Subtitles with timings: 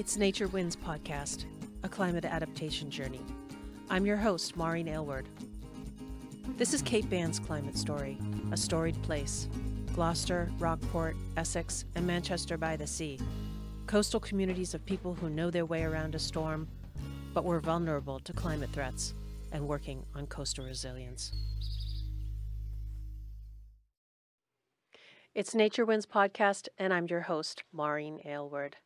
[0.00, 1.44] It's Nature Wins podcast,
[1.82, 3.20] a climate adaptation journey.
[3.90, 5.28] I'm your host, Maureen Aylward.
[6.56, 8.16] This is Cape Ann's climate story,
[8.50, 9.46] a storied place.
[9.92, 13.18] Gloucester, Rockport, Essex, and Manchester by the Sea.
[13.86, 16.66] Coastal communities of people who know their way around a storm,
[17.34, 19.12] but were vulnerable to climate threats
[19.52, 21.30] and working on coastal resilience.
[25.34, 28.76] It's Nature Wins podcast, and I'm your host, Maureen Aylward.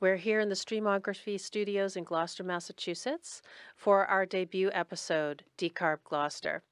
[0.00, 3.40] We're here in the Streamography Studios in Gloucester, Massachusetts
[3.76, 6.64] for our debut episode, Decarb Gloucester.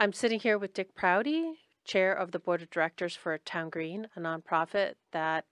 [0.00, 4.08] I'm sitting here with Dick Prouty, chair of the board of directors for Town Green,
[4.16, 5.44] a nonprofit that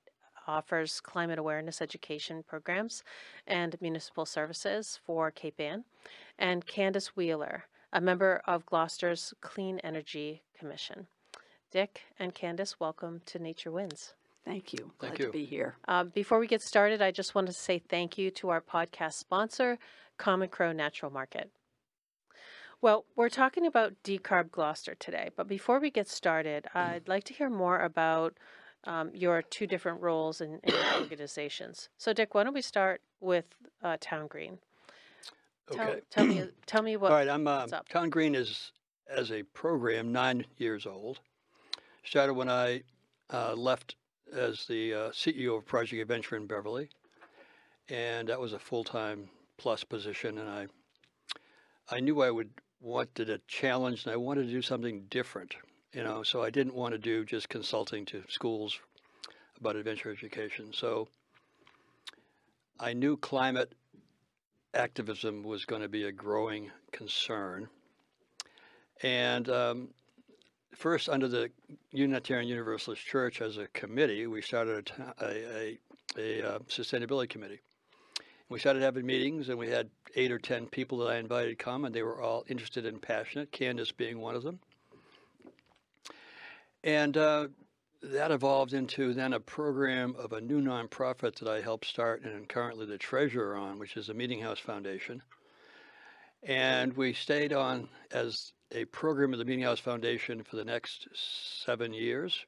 [0.47, 3.05] offers climate awareness education programs
[3.47, 5.85] and municipal services for Cape Ann,
[6.39, 11.09] and Candace Wheeler, a member of Gloucester's Clean Energy Commission.
[11.71, 14.15] Dick and Candace, welcome to Nature Wins.
[14.47, 14.93] Thank you.
[14.99, 15.33] Glad Thank to you.
[15.33, 15.75] be here.
[15.89, 19.15] Uh, before we get started, I just wanted to say thank you to our podcast
[19.15, 19.77] sponsor,
[20.19, 21.51] Common Crow Natural Market.
[22.81, 27.35] Well, we're talking about Decarb Gloucester today, but before we get started, I'd like to
[27.35, 28.35] hear more about
[28.85, 31.89] um, your two different roles in, in organizations.
[31.99, 33.47] So, Dick, why don't we start with
[33.83, 34.59] uh, Town Green?
[35.73, 36.01] Tell, Okay.
[36.11, 37.11] tell me, tell me what.
[37.11, 37.89] All right, I'm uh, what's up?
[37.89, 38.71] Town Green is
[39.09, 41.19] as a program nine years old.
[42.05, 42.83] Started when I
[43.33, 43.97] uh, left
[44.35, 46.89] as the uh, CEO of Project Adventure in Beverly,
[47.89, 50.39] and that was a full-time plus position.
[50.39, 50.67] And I,
[51.91, 55.55] I knew I would wanted a challenge, and I wanted to do something different.
[55.93, 58.79] You know, so I didn't want to do just consulting to schools
[59.59, 60.73] about adventure education.
[60.73, 61.09] So
[62.79, 63.73] I knew climate
[64.75, 67.69] activism was going to be a growing concern.
[69.03, 69.89] And um,
[70.77, 71.51] first, under the
[71.91, 75.79] Unitarian Universalist Church as a committee, we started a, a,
[76.19, 77.61] a, a uh, sustainability committee.
[78.49, 81.85] We started having meetings, and we had eight or ten people that I invited come,
[81.85, 84.61] and they were all interested and passionate, Candace being one of them.
[86.85, 87.49] And uh,
[88.03, 92.33] that evolved into then a program of a new nonprofit that I helped start and
[92.33, 95.23] am currently the treasurer on, which is the Meeting House Foundation.
[96.43, 101.09] And we stayed on as a program of the Meeting House Foundation for the next
[101.65, 102.45] seven years.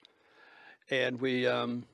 [0.91, 1.85] And we um,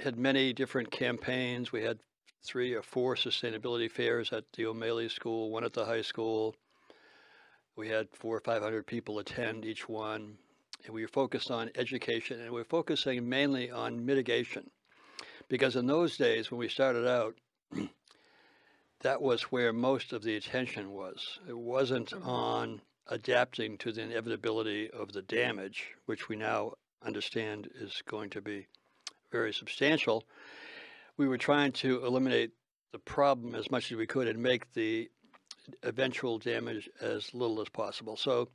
[0.00, 1.72] had many different campaigns.
[1.72, 1.98] We had
[2.44, 6.54] three or four sustainability fairs at the O'Malley School, one at the high school.
[7.76, 10.38] We had four or 500 people attend each one
[10.86, 14.70] and we were focused on education and we were focusing mainly on mitigation
[15.48, 17.34] because in those days when we started out
[19.00, 22.26] that was where most of the attention was it wasn't Mhm.
[22.26, 28.40] on adapting to the inevitability of the damage which we now understand is going to
[28.40, 28.66] be
[29.30, 30.24] very substantial
[31.16, 32.52] we were trying to eliminate
[32.92, 35.10] the problem as much as we could and make the
[35.82, 38.48] eventual damage as little as possible so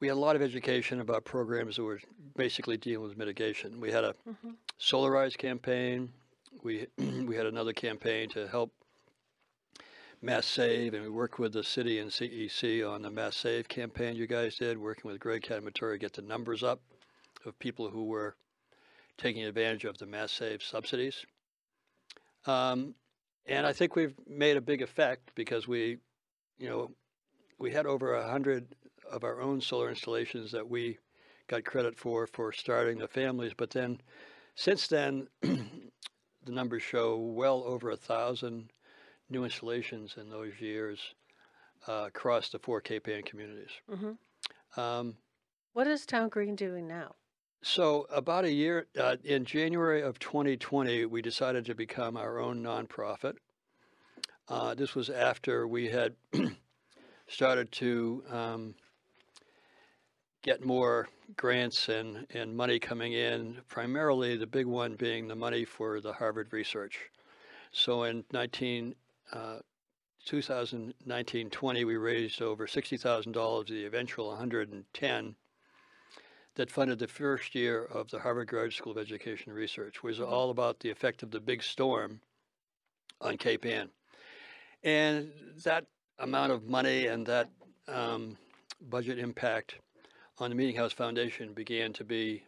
[0.00, 2.00] we had a lot of education about programs that were
[2.34, 3.80] basically dealing with mitigation.
[3.80, 4.56] We had a Mhm.
[4.80, 6.12] Solarize campaign.
[6.64, 6.88] We
[7.28, 8.72] we had another campaign to help
[10.24, 14.14] Mass Save, and we worked with the city and CEC on the Mass Save campaign
[14.14, 16.80] you guys did, working with Greg Cademartori to get the numbers up
[17.44, 18.36] of people who were
[19.18, 21.26] taking advantage of the Mass Save subsidies.
[22.46, 22.94] Um,
[23.46, 25.98] and I think we've made a big effect because we,
[26.56, 26.92] you know,
[27.58, 28.76] we had over a hundred
[29.10, 30.98] of our own solar installations that we
[31.48, 33.54] got credit for for starting the families.
[33.56, 34.00] But then,
[34.54, 35.58] since then, the
[36.46, 38.70] numbers show well over a thousand
[39.32, 41.00] new installations in those years
[41.88, 43.70] uh, across the four Cape Ann communities.
[43.90, 44.16] Mhm.
[44.76, 45.16] Um,
[45.72, 47.16] What is Town Green doing now?
[47.64, 52.60] so about a year uh, in January of 2020, we decided to become our own
[52.62, 53.36] nonprofit.
[54.48, 56.16] Uh, this was after we had
[57.28, 58.74] started to um,
[60.42, 65.64] get more grants and, and money coming in, primarily the big one being the money
[65.64, 66.98] for the Harvard research.
[67.70, 68.94] So in 19,
[69.32, 69.58] uh,
[70.26, 75.34] 2019-20, we raised over $60,000, of the eventual 110
[76.54, 80.50] that funded the first year of the Harvard Graduate School of Education Research, was all
[80.50, 82.20] about the effect of the big storm
[83.20, 83.88] on Cape Ann.
[84.84, 85.30] And
[85.64, 85.86] that
[86.18, 87.48] amount of money and that
[87.88, 88.36] um,
[88.90, 89.76] budget impact
[90.38, 92.44] on the Meeting House Foundation began to be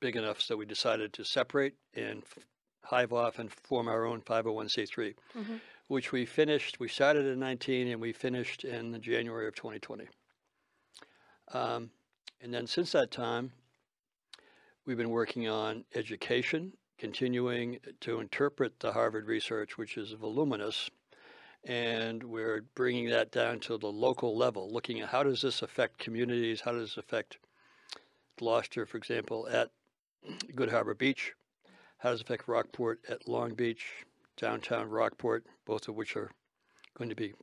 [0.00, 2.44] big enough so we decided to separate and f-
[2.84, 5.60] hive off and form our own 501c3, Mhm.
[5.88, 6.80] Which we finished.
[6.80, 10.08] We started in 19 and we finished in January of 2020.
[11.52, 11.90] Um,
[12.40, 13.52] and then since that time,
[14.84, 20.90] we've been working on education continuing to interpret the Harvard research, which is voluminous,
[21.64, 25.98] and we're bringing that down to the local level, looking at how does this affect
[25.98, 27.38] communities, how does this affect
[28.38, 29.70] Gloucester, for example, at
[30.54, 31.34] Good Harbor Beach,
[31.98, 33.86] how does it affect Rockport at Long Beach,
[34.36, 36.30] downtown Rockport, both of which are
[36.96, 37.34] going to be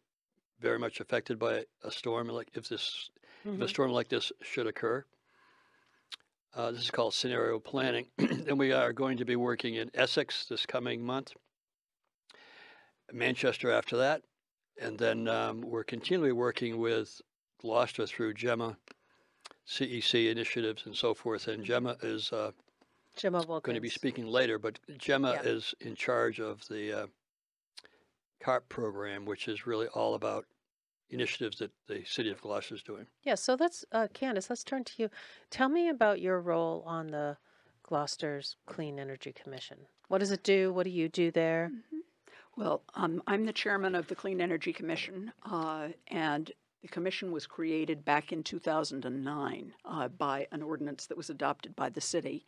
[0.60, 3.10] very much affected by a storm like if this
[3.46, 3.70] if a Mhm.
[3.70, 5.06] storm like this should occur.
[6.54, 10.46] Uh, this is called scenario planning, and we are going to be working in Essex
[10.46, 11.34] this coming month,
[13.12, 14.24] Manchester after that,
[14.80, 17.22] and then um, we're continually working with
[17.60, 18.78] Gloucester through Gemma,
[19.68, 21.48] CEC initiatives, and so forth.
[21.48, 22.52] And Gemma is uh,
[23.16, 25.42] Gemma going to be speaking later, but Gemma Yeah.
[25.44, 27.08] is in charge of the uh,
[28.40, 30.46] CARP program, which is really all about
[31.10, 33.06] initiatives that the city of Gloucester is doing.
[33.24, 35.10] Yeah, so let's, uh, Candace, let's turn to you.
[35.52, 37.38] Tell me about your role on the
[37.84, 39.78] Gloucester's Clean Energy Commission.
[40.08, 40.74] What does it do?
[40.74, 41.72] What do you do there?
[42.56, 46.52] Well, um, I'm the chairman of the Clean Energy Commission, uh, and
[46.82, 51.90] the commission was created back in 2009 uh, by an ordinance that was adopted by
[51.90, 52.46] the city.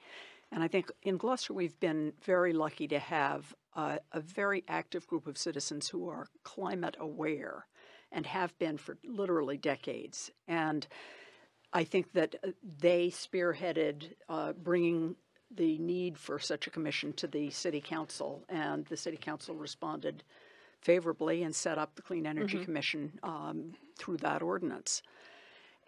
[0.56, 5.06] And I think in Gloucester, we've been very lucky to have uh, a very active
[5.06, 7.66] group of citizens who are climate aware
[8.10, 10.32] and have been for literally decades.
[10.48, 10.88] And
[11.74, 15.18] I think that uh, they spearheaded uh, bringing
[15.54, 20.24] the need for such a commission to the city council, and the city council responded
[20.80, 25.02] favorably and set up the Clean Energy Commission um, through that ordinance.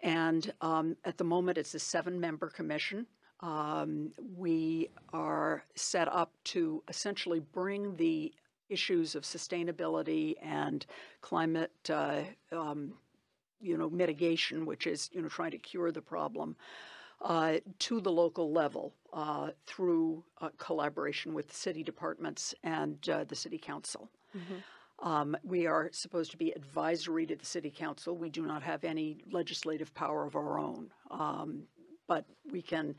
[0.02, 3.06] And um, at the moment, it's a seven-member commission.
[3.40, 8.32] Um, we are set up to essentially bring the
[8.68, 10.84] issues of sustainability and
[11.20, 12.94] climate, uh, um,
[13.60, 16.56] you know, mitigation, which is you know trying to cure the problem,
[17.22, 23.34] uh, to the local level uh, through uh, collaboration with city departments and uh, the
[23.34, 24.10] city council.
[25.00, 28.16] Um, we are supposed to be advisory to the city council.
[28.16, 31.62] We do not have any legislative power of our own, um,
[32.08, 32.96] but we can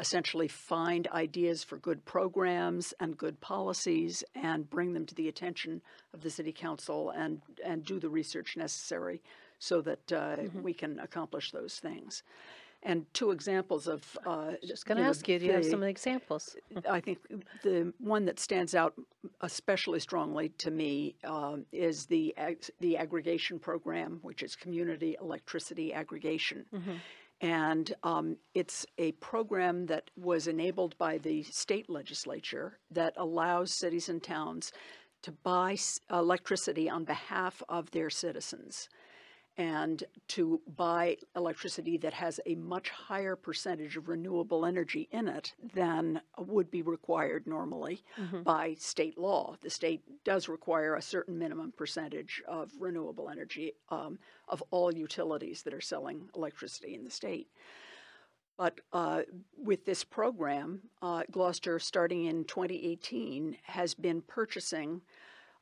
[0.00, 5.80] essentially find ideas for good programs and good policies and bring them to the attention
[6.14, 9.20] of the city council and and do the research necessary
[9.58, 12.22] so that uh, we can accomplish those things.
[12.84, 15.70] And two examples of uh, Just going to know, ask you, do you have the-
[15.70, 16.56] some examples?
[16.90, 17.18] I think
[17.62, 18.94] the one that stands out
[19.40, 25.92] especially strongly to me um, is the ag- the aggregation program, which is community electricity
[25.92, 26.64] aggregation.
[27.42, 34.08] And um, it's a program that was enabled by the state legislature that allows cities
[34.08, 34.72] and towns
[35.22, 35.76] to buy
[36.10, 38.88] electricity on behalf of their citizens
[39.58, 45.52] and to buy electricity that has a much higher percentage of renewable energy in it
[45.74, 48.02] than would be required normally
[48.44, 49.54] by state law.
[49.60, 54.18] The state does require a certain minimum percentage of renewable energy um,
[54.48, 57.48] of all utilities that are selling electricity in the state.
[58.56, 59.22] But uh,
[59.56, 65.02] with this program, uh, Gloucester, starting in 2018, has been purchasing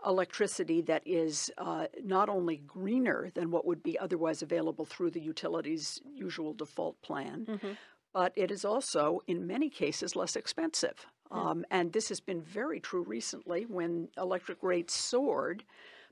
[0.07, 5.21] electricity that is uh, not only greener than what would be otherwise available through the
[5.21, 7.45] utilities' usual default plan,
[8.13, 11.07] but it is also, in many cases, less expensive.
[11.31, 15.65] Um, and this has been very true recently when electric rates soared.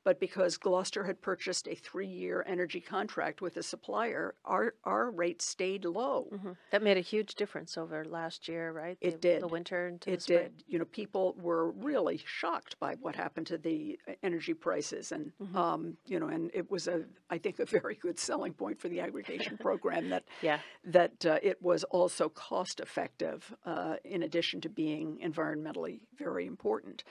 [0.04, 5.42] But because Gloucester had purchased a three-year energy contract with a supplier, our, our rate
[5.42, 6.28] stayed low.
[6.32, 6.56] Mhm.
[6.70, 8.96] That made a huge difference over last year, right?
[9.00, 9.42] It the, did.
[9.42, 10.62] The winter into It did.
[10.66, 15.32] You know, people were really shocked by what happened to the uh, energy prices, and
[15.42, 15.56] Mm-hmm.
[15.56, 18.88] um, you know, and it was a, I think, a very good selling point for
[18.88, 20.60] the aggregation program that Yeah.
[20.84, 27.04] that uh, it was also cost effective, uh, in addition to being environmentally very important.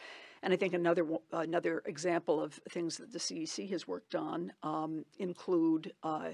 [0.44, 5.06] And I think another another example of things that the CEC has worked on um,
[5.18, 6.30] include uh,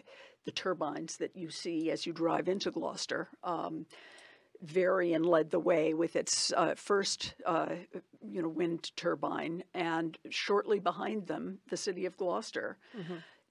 [0.45, 3.29] the turbines that you see as you drive into Gloucester.
[3.43, 3.85] Um,
[4.61, 7.75] Varian led the way with its uh, first, uh,
[8.25, 12.77] you know, wind turbine, and shortly behind them, the city of Gloucester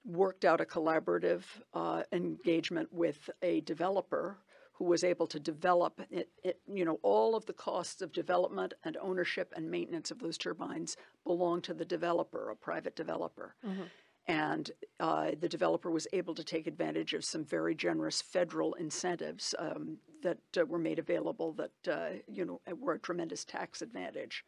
[0.05, 1.43] worked out a collaborative
[1.73, 4.37] uh, engagement with a developer
[4.83, 8.73] who was able to develop it, it, you know all of the costs of development
[8.83, 13.55] and ownership and maintenance of those turbines belong to the developer a private developer.
[14.27, 19.55] And uh, the developer was able to take advantage of some very generous federal incentives
[19.59, 24.43] um, that uh, were made available that uh, you know were a tremendous tax advantage.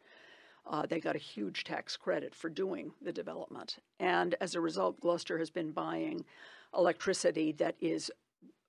[0.66, 3.76] Uh, they got a huge tax credit for doing the development.
[4.00, 6.24] And as a result, Gloucester has been buying
[6.76, 8.10] electricity that is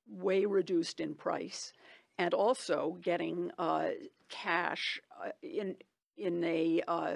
[0.09, 1.73] way reduced in price
[2.17, 3.89] and also getting uh,
[4.29, 5.75] cash uh, in
[6.17, 7.15] in a uh,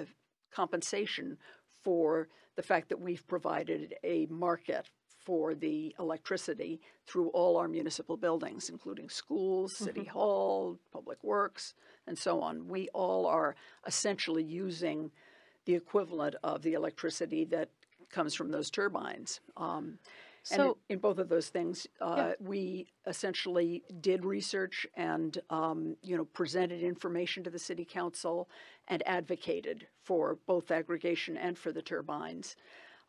[0.52, 1.36] compensation
[1.82, 4.86] for the fact that we've provided a market
[5.24, 11.74] for the electricity through all our municipal buildings, including schools, city hall, public works,
[12.06, 12.68] and so on.
[12.68, 13.54] We all are
[13.86, 15.10] essentially using
[15.64, 17.68] the equivalent of the electricity that
[18.10, 19.40] comes from those turbines.
[19.56, 19.98] Um,
[20.50, 25.96] and in, So, in both of those things, uh, we essentially did research and um,
[26.02, 28.48] you know presented information to the city council
[28.88, 32.56] and advocated for both aggregation and for the turbines.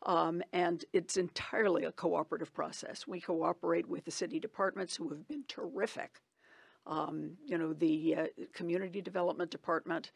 [0.06, 3.06] Um, and it's entirely a cooperative process.
[3.06, 6.20] We cooperate with the city departments who have been terrific.
[6.86, 10.12] Um, you know, the uh, community development department,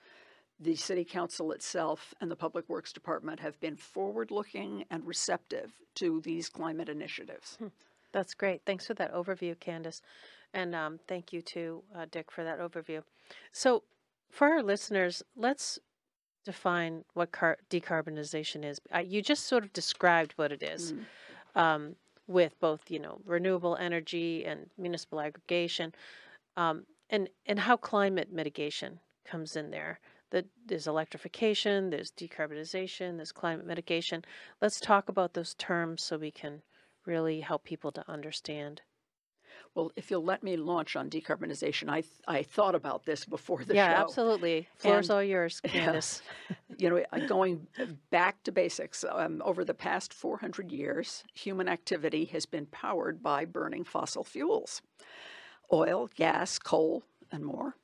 [0.61, 6.21] the city council itself, and the public works department have been forward-looking and receptive to
[6.23, 7.59] these climate initiatives.
[8.13, 8.63] that's great.
[8.67, 10.03] Thanks for that overview, Candace.
[10.55, 13.03] And um, thank you to uh, Dick for that overview.
[13.53, 13.83] So,
[14.31, 15.79] for our listeners, let's
[16.45, 18.81] define what car- decarbonization is.
[18.95, 20.93] Uh, you just sort of described what it is.
[20.93, 21.05] Mm.
[21.61, 21.97] um,
[22.29, 25.95] with both you know renewable energy and municipal aggregation,
[26.57, 29.99] um, and and how climate mitigation comes in there.
[30.31, 34.25] That there's electrification, there's decarbonization, there's climate mitigation.
[34.61, 36.63] Let's talk about those terms so we can
[37.07, 38.83] really help people to understand.
[39.75, 43.65] Well, if you'll let me launch on decarbonization, I th- I thought about this before
[43.65, 44.03] the yeah, show.
[44.03, 44.69] absolutely.
[44.77, 45.71] Floor's And- all yours, Yeah.
[45.71, 46.23] Candace.
[46.79, 47.67] You know, going
[48.11, 53.45] back to basics, um, over the past 400 years, human activity has been powered by
[53.45, 54.83] burning fossil fuels
[55.73, 57.77] oil, gas, coal, and more.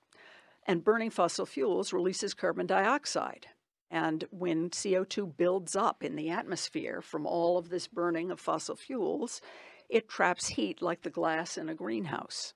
[0.66, 3.46] And burning fossil fuels releases carbon dioxide.
[3.90, 8.76] And when CO2 builds up in the atmosphere from all of this burning of fossil
[8.76, 9.40] fuels,
[9.88, 12.54] it traps heat like the glass in a greenhouse.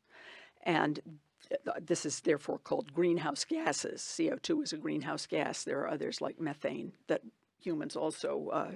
[0.62, 1.00] And
[1.80, 4.02] this is therefore called greenhouse gases.
[4.02, 5.64] CO2 is a greenhouse gas.
[5.64, 7.22] There are others like methane that
[7.60, 8.70] humans also uh,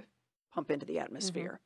[0.55, 1.61] pump into the atmosphere.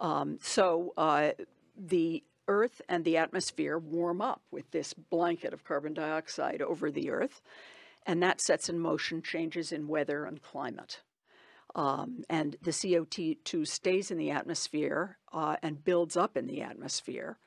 [0.00, 1.30] Um, so uh,
[1.76, 7.10] the Earth and the atmosphere warm up with this blanket of carbon dioxide over the
[7.10, 7.40] Earth,
[8.06, 11.02] and that sets in motion changes in weather and climate.
[11.74, 17.38] Um, and the CO2 stays in the atmosphere uh, and builds up in the atmosphere.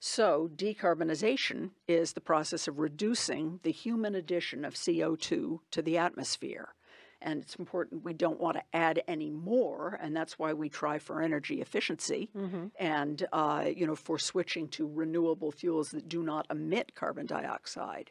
[0.00, 6.74] So, decarbonization is the process of reducing the human addition of CO2 to the atmosphere.
[7.22, 10.98] And it's important we don't want to add any more, and that's why we try
[10.98, 12.30] for energy efficiency
[12.78, 18.10] and uh, you know for switching to renewable fuels that do not emit carbon dioxide.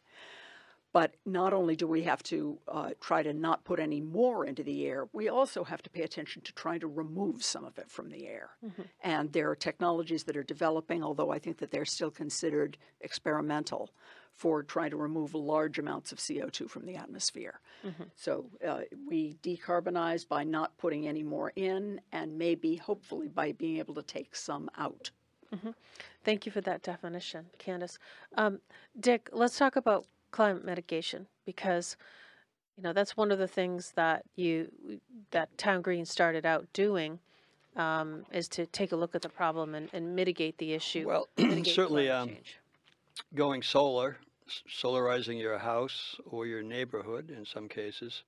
[0.91, 4.63] But not only do we have to uh, try to not put any more into
[4.63, 7.91] the air, we also have to pay attention to trying to remove some of it
[7.91, 8.49] from the air.
[9.03, 13.91] And there are technologies that are developing, although I think that they're still considered experimental
[14.39, 17.59] for trying to remove large amounts of CO2 from the atmosphere.
[18.15, 23.77] So uh, we decarbonize by not putting any more in, and maybe, hopefully, by being
[23.79, 25.11] able to take some out.
[26.23, 27.99] Thank you for that definition, Candace.
[28.37, 28.59] Um,
[28.99, 31.97] Dick, let's talk about climate mitigation because
[32.77, 34.69] you know that's one of the things that you
[35.31, 37.19] that Town Green started out doing
[37.75, 41.07] um, is to take a look at the problem and, and mitigate the issue.
[41.07, 41.27] Well,
[41.65, 42.37] certainly um,
[43.33, 44.17] going solar, s-
[44.67, 48.23] solarizing your house or your neighborhood in some cases,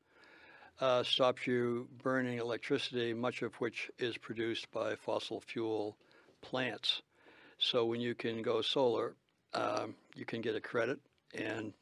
[0.79, 5.97] uh, stops you burning electricity, much of which is produced by fossil fuel
[6.41, 7.01] plants.
[7.59, 9.15] So when you can go solar,
[9.53, 10.99] um, you can get a credit
[11.33, 11.73] and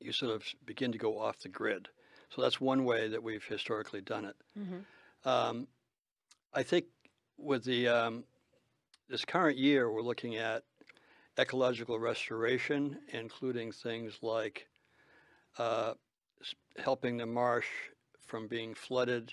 [0.00, 1.88] you sort of begin to go off the grid.
[2.30, 4.36] So that's one way that we've historically done it.
[4.58, 4.84] Mhm.
[5.24, 5.68] Um,
[6.52, 6.86] I think
[7.38, 8.24] with the um,
[9.08, 10.64] this current year, we're looking at
[11.38, 14.66] ecological restoration, including things like
[15.58, 15.94] uh,
[16.78, 17.66] helping the marsh
[18.26, 19.32] from being flooded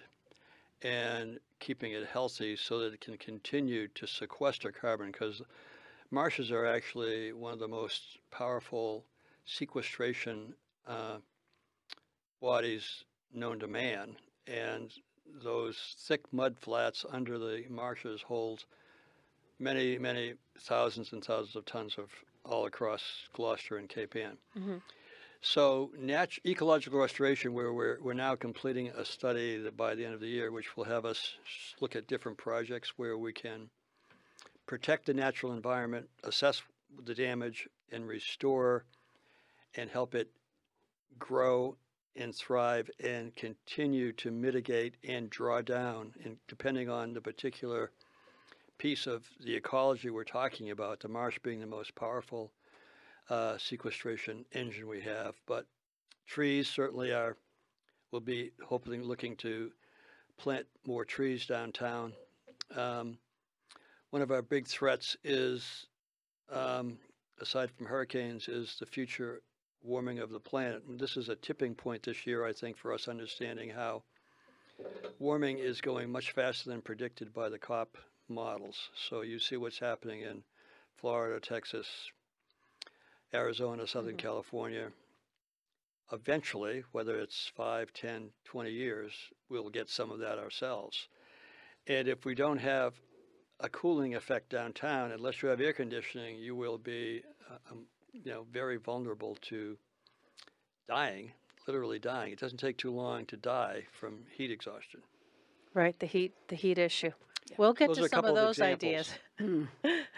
[0.82, 5.42] and keeping it healthy so that it can continue to sequester carbon because
[6.10, 9.06] marshes are actually one of the most powerful
[9.46, 10.54] sequestration
[10.88, 11.18] uh,
[12.42, 13.04] bodies
[13.34, 14.16] known to man.
[14.48, 14.92] And
[15.44, 18.66] those thick mud flats under the marshes hold
[19.62, 22.10] many, many thousands and thousands of tons of
[22.44, 23.04] all across
[23.34, 24.38] Gloucester and Cape Ann.
[24.58, 24.82] Mhm.
[25.42, 30.14] So, nat- ecological restoration, where we're, we're now completing a study that by the end
[30.14, 31.36] of the year, which will have us
[31.80, 33.70] look at different projects where we can
[34.66, 36.62] protect the natural environment, assess
[37.06, 38.86] the damage, and restore
[39.76, 40.30] and help it
[41.18, 41.76] grow
[42.16, 47.92] and thrive and continue to mitigate and draw down, and depending on the particular
[48.82, 52.52] piece of the ecology we're talking about, the marsh being the most powerful
[53.30, 55.36] uh, sequestration engine we have.
[55.46, 55.68] But
[56.26, 57.38] trees certainly are.
[58.12, 59.70] We'll be hopefully looking to
[60.40, 62.14] plant more trees downtown.
[62.76, 63.20] Um,
[64.10, 65.86] one of our big threats is,
[66.52, 66.98] um,
[67.40, 69.44] aside from hurricanes, is the future
[69.84, 70.82] warming of the planet.
[70.88, 74.02] And this is a tipping point this year, I think, for us understanding how
[75.20, 77.96] warming is going much faster than predicted by the COP
[78.32, 78.90] models.
[79.10, 80.44] So you see what's happening in
[80.96, 81.88] Florida, Texas,
[83.34, 84.92] Arizona, Southern California.
[86.12, 89.14] Eventually, whether it's 5, 10, 20 years,
[89.50, 91.08] we'll get some of that ourselves.
[91.88, 92.94] And if we don't have
[93.60, 98.32] a cooling effect downtown, unless you have air conditioning, you will be, uh, um, you
[98.32, 99.78] know, very vulnerable to
[100.88, 101.32] dying,
[101.68, 102.34] literally dying.
[102.34, 105.02] It doesn't take too long to die from heat exhaustion.
[105.74, 107.12] Right, the heat, the heat issue.
[107.58, 109.14] We'll get Those to some of couple of those ideas.
[109.40, 109.68] examples.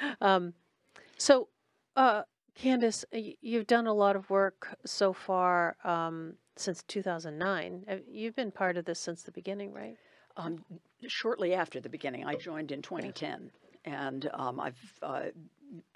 [0.21, 0.53] um,
[1.17, 1.47] so,
[1.95, 2.23] uh,
[2.55, 7.85] Candace, y- you've done a lot of work so far um, since 2009.
[7.89, 9.97] Uh, You've been part of this since the beginning, right?
[10.37, 10.63] Um,
[11.07, 13.51] shortly after the beginning, I joined in 2010,
[13.85, 15.25] and um, I've uh,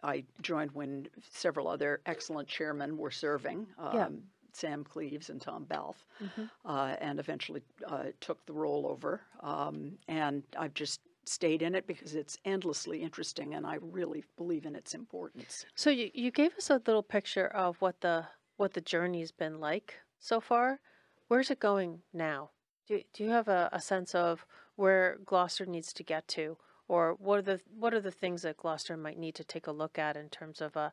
[0.04, 3.68] I joined when several other excellent chairmen were serving.
[3.78, 4.08] Um, Yeah.
[4.54, 6.50] Sam Cleaves and Tom Balfe, Mhm.
[6.66, 9.22] uh, and eventually uh, took the role over.
[9.42, 14.66] Um, and I've just stayed in it because it's endlessly interesting, and I really believe
[14.66, 15.66] in its importance.
[15.76, 19.60] So you, you gave us a little picture of what the what the journey's been
[19.60, 20.80] like so far.
[21.28, 22.52] Where's it going now?
[22.88, 26.58] Do, do you have a, a sense of where Gloucester needs to get to,
[26.88, 29.72] or what are the what are the things that Gloucester might need to take a
[29.72, 30.92] look at in terms of a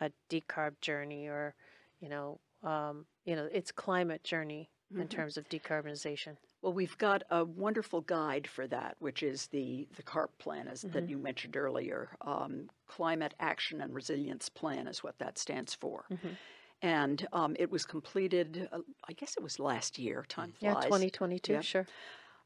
[0.00, 1.54] a decarb journey, or
[2.00, 5.10] you know um, you know its climate journey in Mhm.
[5.10, 6.36] terms of decarbonization?
[6.64, 10.80] Well, we've got a wonderful guide for that, which is the the CARP plan, as
[10.80, 12.16] that you mentioned earlier.
[12.22, 16.36] Um, Climate Action and Resilience Plan is what that stands for, Mhm.
[16.80, 18.66] and um, it was completed.
[18.72, 20.24] Uh, I guess it was last year.
[20.26, 20.62] Time flies.
[20.62, 20.84] Yeah, flies.
[20.84, 21.64] 2022, Yep.
[21.64, 21.86] sure.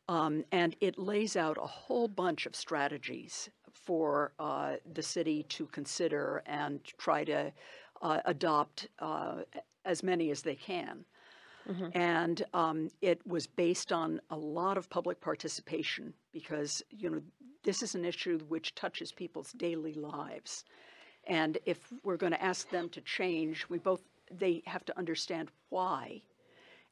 [0.09, 5.67] Um, and it lays out a whole bunch of strategies for uh, the city to
[5.67, 7.52] consider and try to
[8.02, 9.43] uh, adopt uh,
[9.85, 11.04] as many as they can.
[11.69, 11.95] Mhm.
[11.95, 17.23] And um, it was based on a lot of public participation because, you know,
[17.65, 20.65] this is an issue which touches people's daily lives.
[21.26, 25.50] And if we're going to ask them to change, we both, they have to understand
[25.69, 26.23] why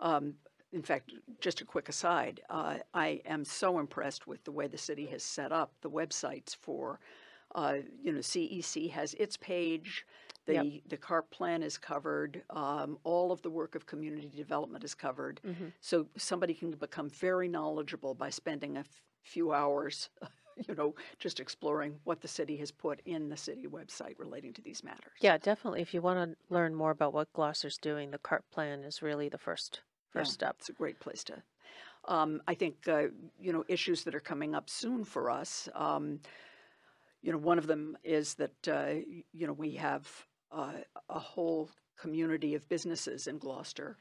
[0.01, 0.35] Um,
[0.73, 4.79] in fact, just a quick aside, uh, I am so impressed with the way the
[4.79, 7.01] city has set up the websites for,
[7.55, 10.07] uh, you know, CEC has its page,
[10.47, 10.67] the, Yep.
[10.87, 15.41] the CARP plan is covered, um, all of the work of community development is covered.
[15.45, 15.73] Mhm.
[15.81, 18.85] So somebody can become very knowledgeable by spending a
[19.23, 20.09] few hours,
[20.67, 24.63] you know, just exploring what the city has put in the city website relating to
[24.63, 25.13] these matters.
[25.21, 25.83] Yeah, definitely.
[25.83, 29.29] If you want to learn more about what Gloucester's doing, the CARP plan is really
[29.29, 29.81] the first
[30.13, 30.57] first Yeah, step.
[30.59, 31.43] It's a great place to.
[32.07, 35.69] Um, I think uh, you know issues that are coming up soon for us.
[35.75, 36.21] Um,
[37.23, 38.95] you know, one of them is that uh,
[39.33, 40.09] you know we have
[40.53, 40.73] uh,
[41.09, 41.69] a whole
[41.99, 43.97] community of businesses in Gloucester,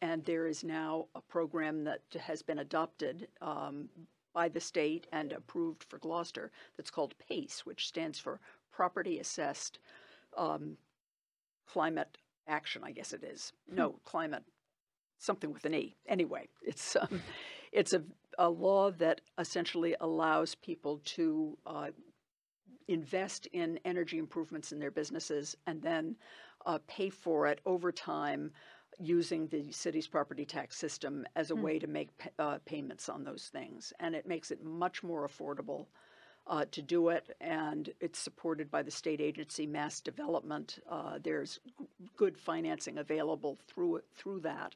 [0.00, 3.88] and there is now a program that has been adopted um,
[4.32, 8.40] by the state and approved for Gloucester that's called PACE, which stands for
[8.72, 9.78] Property Assessed
[10.36, 10.76] um,
[11.66, 12.82] Climate Action.
[12.84, 13.52] I guess it is.
[13.68, 14.44] No, climate
[15.20, 15.96] something with an E.
[16.08, 17.22] Anyway, it's um,
[17.72, 18.02] it's a,
[18.38, 21.90] a law that essentially allows people to uh,
[22.88, 26.16] invest in energy improvements in their businesses and then
[26.66, 28.50] uh, pay for it over time
[29.00, 31.62] using the city's property tax system as a Hmm.
[31.62, 33.92] way to make pa- uh, payments on those things.
[33.98, 35.86] And it makes it much more affordable
[36.46, 40.78] uh, to do it, and it's supported by the state agency Mass Development.
[40.88, 41.60] Uh, there's
[42.16, 44.74] good financing available through it, through that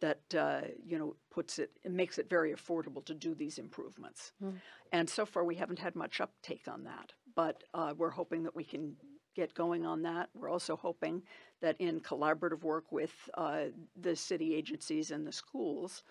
[0.00, 4.32] that uh, you know puts it, it makes it very affordable to do these improvements.
[4.42, 4.54] Mm.
[4.92, 8.56] And so far, we haven't had much uptake on that, but uh, we're hoping that
[8.56, 8.96] we can
[9.34, 10.28] get going on that.
[10.34, 11.22] We're also hoping
[11.60, 13.64] that in collaborative work with uh,
[14.00, 16.04] the city agencies and the schools,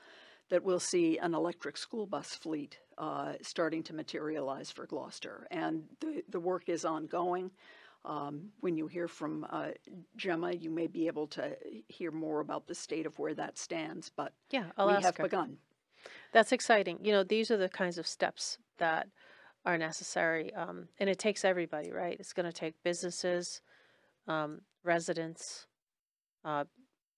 [0.50, 5.48] that we'll see an electric school bus fleet uh, starting to materialize for Gloucester.
[5.52, 7.50] And the, the work is ongoing.
[8.06, 9.70] Um, when you hear from uh,
[10.18, 11.56] Gemma, you may be able to
[11.88, 15.24] hear more about the state of where that stands, but Yeah, I'll we have her.
[15.24, 15.58] begun.
[16.34, 17.00] That's exciting.
[17.02, 19.08] You know, these are the kinds of steps that
[19.66, 22.18] are necessary, um, and it takes everybody, right?
[22.20, 23.62] It's going to take businesses,
[24.28, 25.68] um, residents,
[26.44, 26.66] uh,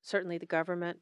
[0.02, 1.00] certainly the government,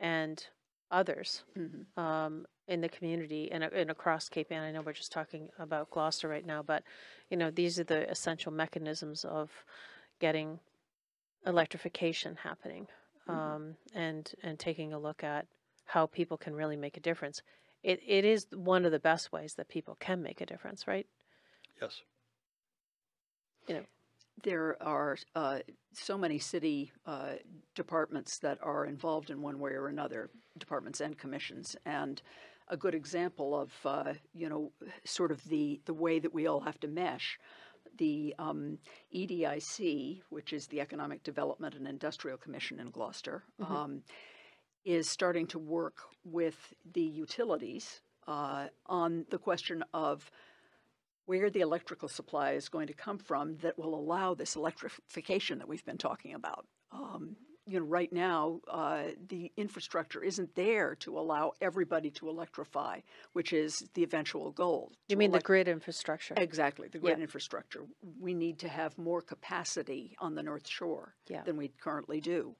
[0.00, 0.44] and
[0.90, 1.86] others Mhm.
[1.96, 4.62] um, in the community and, a- and across Cape Ann.
[4.62, 6.82] I know we're just talking about Gloucester right now, but
[7.30, 9.64] you know these are the essential mechanisms of
[10.18, 10.60] getting
[11.46, 12.88] electrification happening
[13.28, 13.34] Mhm.
[13.34, 15.46] um, and and taking a look at
[15.84, 17.42] how people can really make a difference.
[17.88, 21.06] It it is one of the best ways that people can make a difference, right?
[21.80, 22.02] Yes.
[23.66, 23.84] You know,
[24.42, 25.60] There are uh,
[25.94, 27.36] so many city uh,
[27.74, 32.20] departments that are involved in one way or another, departments and commissions, and
[32.68, 34.70] a good example of uh, you know
[35.04, 37.38] sort of the the way that we all have to mesh.
[37.96, 38.78] The um,
[39.14, 43.70] EDIC, which is the Economic Development and Industrial Commission in Gloucester, Mhm.
[43.70, 44.02] um,
[44.88, 50.30] is starting to work with the utilities uh, on the question of
[51.26, 55.68] where the electrical supply is going to come from that will allow this electrification that
[55.68, 56.66] we've been talking about.
[56.90, 63.00] Um, you know, right now, uh, the infrastructure isn't there to allow everybody to electrify,
[63.34, 64.90] which is the eventual goal.
[65.08, 66.32] You mean the grid infrastructure?
[66.38, 67.24] Exactly, the grid Yeah.
[67.24, 67.84] infrastructure.
[68.18, 71.42] We need to have more capacity on the North Shore Yeah.
[71.42, 72.56] than we currently do.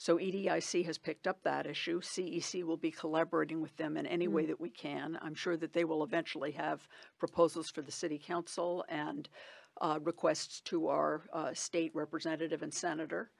[0.00, 2.00] So EDIC has picked up that issue.
[2.00, 5.18] CEC will be collaborating with them in any way that we can.
[5.20, 9.28] I'm sure that they will eventually have proposals for the city council and
[9.82, 13.30] uh, requests to our uh, state representative and senator,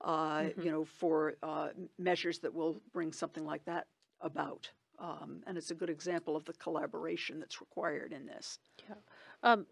[0.00, 1.68] uh, you know, for uh,
[2.00, 3.86] measures that will bring something like that
[4.20, 4.68] about.
[4.98, 8.58] Um, and it's a good example of the collaboration that's required in this.
[9.44, 9.66] Um,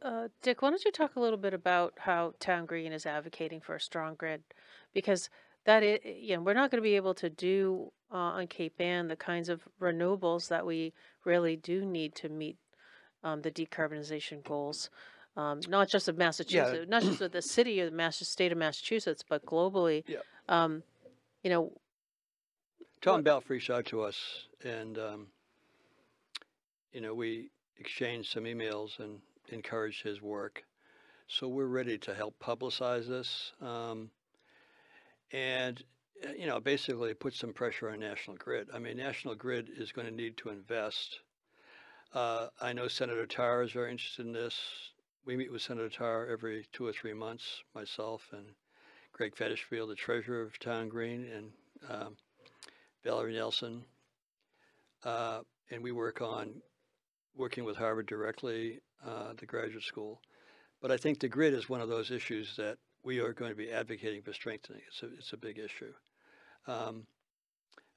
[0.00, 3.60] uh, Dick, why don't you talk a little bit about how Town Green is advocating
[3.60, 4.44] for a strong grid?
[4.94, 5.28] Because
[5.64, 8.80] that is, you know, we're not going to be able to do uh, on Cape
[8.80, 10.92] Ann the kinds of renewables that we
[11.24, 12.56] really do need to meet
[13.24, 14.90] um, the decarbonization goals.
[15.36, 18.58] Um, not just of Massachusetts, not just of the city or the Mass- state of
[18.58, 20.04] Massachusetts, but globally.
[20.06, 20.18] Yeah.
[20.48, 20.82] Um,
[21.42, 21.72] you know,
[23.00, 24.16] Tom Balfe reached out to us,
[24.62, 25.26] and um,
[26.92, 27.48] you know we
[27.78, 30.64] exchanged some emails and encouraged his work.
[31.28, 34.10] So we're ready to help publicize this, um,
[35.32, 35.82] and
[36.24, 38.68] uh, you know basically put some pressure on National Grid.
[38.72, 41.20] I mean, National Grid is going to need to invest.
[42.14, 44.58] Uh, I know Senator Tarr is very interested in this.
[45.24, 48.44] We meet with Senator Tarr every two or three months, myself and
[49.12, 51.50] Greg Federspiel, the treasurer of Town Green, and
[51.88, 52.16] um,
[53.04, 53.84] Valerie Nelson,
[55.04, 55.40] uh,
[55.70, 56.54] and we work on
[57.34, 60.20] working with Harvard directly, uh, the graduate school.
[60.80, 63.56] But I think the grid is one of those issues that we are going to
[63.56, 64.82] be advocating for strengthening.
[64.88, 65.92] It's a, it's a big issue.
[66.66, 67.06] Um,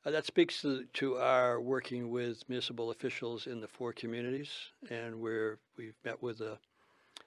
[0.06, 4.52] uh, that speaks to, to our working with municipal officials in the four communities,
[4.90, 6.58] and where we've met with the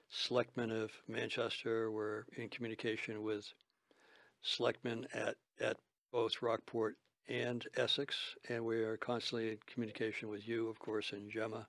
[0.09, 1.91] selectmen of Manchester.
[1.91, 3.45] We're in communication with
[4.41, 5.77] selectmen at, at
[6.11, 6.95] both Rockport
[7.27, 8.15] and Essex,
[8.49, 11.67] and we are constantly in communication with you, of course, and Gemma,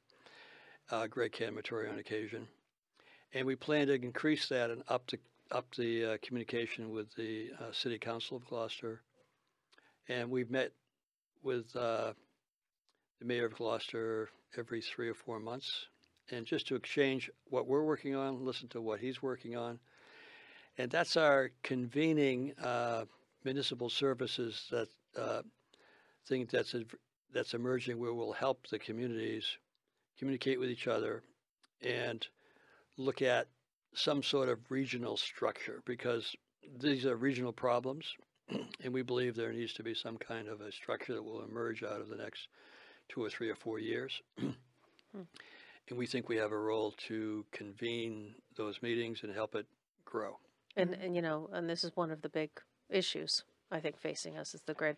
[0.90, 2.49] uh, Greg Cademartori on occasion.
[3.35, 5.18] And we plan to increase that and up to
[5.50, 9.02] up the uh, communication with the uh, City Council of Gloucester.
[10.08, 10.72] And we've met
[11.42, 12.12] with uh,
[13.18, 15.86] the Mayor of Gloucester every three or four months,
[16.30, 19.78] and just to exchange what we're working on, listen to what he's working on.
[20.78, 23.04] And that's our convening uh,
[23.44, 25.42] municipal services that uh,
[26.26, 26.74] thing that's
[27.32, 29.44] that's emerging where we'll help the communities
[30.18, 31.22] communicate with each other
[31.82, 32.26] and
[32.96, 33.46] look at
[33.94, 36.35] some sort of regional structure because
[36.81, 38.07] these are regional problems
[38.85, 41.83] and we believe there needs to be some kind of a structure that will emerge
[41.83, 42.48] out of the next
[43.09, 48.35] two or three or four years and we think we have a role to convene
[48.57, 49.66] those meetings and help it
[50.05, 50.37] grow
[50.76, 52.50] And, and you know, and this is one of the big
[52.88, 54.96] issues I think facing us is the grid.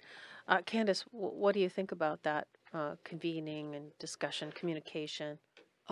[0.49, 5.39] Uh, Candace, w- what do you think about that uh, convening and discussion, communication?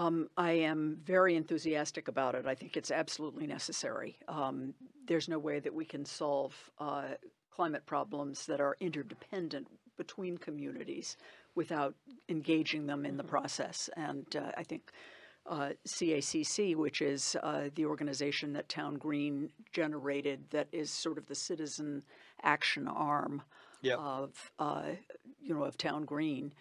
[0.01, 2.47] Um, I am very enthusiastic about it.
[2.47, 4.17] I think it's absolutely necessary.
[4.29, 4.73] Um,
[5.07, 7.09] there's no way that we can solve uh,
[7.51, 11.19] climate problems that are interdependent between communities
[11.55, 11.95] without
[12.31, 13.91] engaging them in the process.
[13.95, 14.91] And uh, I think
[15.47, 21.27] uh, CACC, which is uh, the organization that Town Green generated, that is sort of
[21.27, 22.03] the citizen
[22.43, 23.43] action arm
[23.83, 23.97] Yeah.
[23.97, 24.93] of uh,
[25.43, 26.55] you know of Town Green.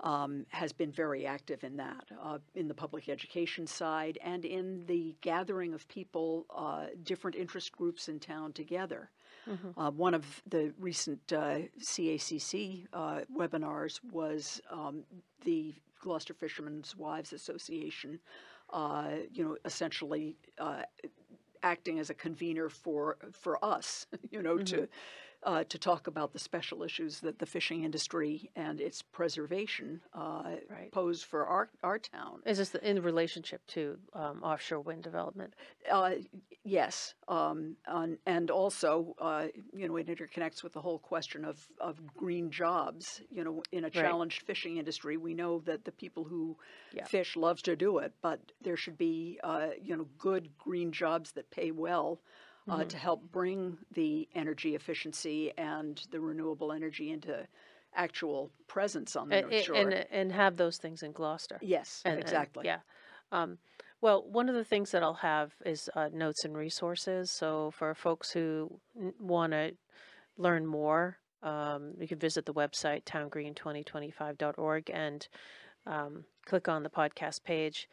[0.00, 4.84] Um, has been very active in that, uh, in the public education side and in
[4.86, 9.10] the gathering of people, uh, different interest groups in town together.
[9.46, 9.74] Mhm.
[9.76, 15.04] Uh, one of the recent uh, CACC uh, webinars was um,
[15.44, 18.18] the Gloucester Fishermen's Wives Association,
[18.70, 20.82] uh, you know, essentially uh,
[21.62, 24.88] acting as a convener for for us, you know, to
[25.42, 30.56] uh, to talk about the special issues that the fishing industry and its preservation uh,
[30.68, 30.90] Right.
[30.92, 32.42] pose for our our town.
[32.44, 35.54] Is this in relationship to um, offshore wind development?
[35.90, 36.12] Uh,
[36.64, 41.66] yes, um, and, and also, uh, you know, it interconnects with the whole question of,
[41.80, 43.22] of green jobs.
[43.30, 46.56] You know, in a challenged fishing industry, we know that the people who
[46.92, 47.04] Yeah.
[47.04, 51.32] fish loves to do it, but there should be, uh, you know, good green jobs
[51.32, 52.20] that pay well.
[52.70, 52.88] Uh, Mhm.
[52.90, 57.46] To help bring the energy efficiency and the renewable energy into
[57.94, 59.76] actual presence on the A- North Shore.
[59.76, 61.58] and and have those things in Gloucester.
[61.60, 62.64] yes, And- and- exactly.
[62.66, 62.80] yeah.
[63.32, 63.58] Um,
[64.00, 67.30] well, one of the things that I'll have is uh, notes and resources.
[67.32, 68.80] So for folks who
[69.18, 69.76] want to
[70.36, 75.26] learn more, um, you can visit the website towngreen2025.org and
[75.86, 77.88] um, click on the podcast page,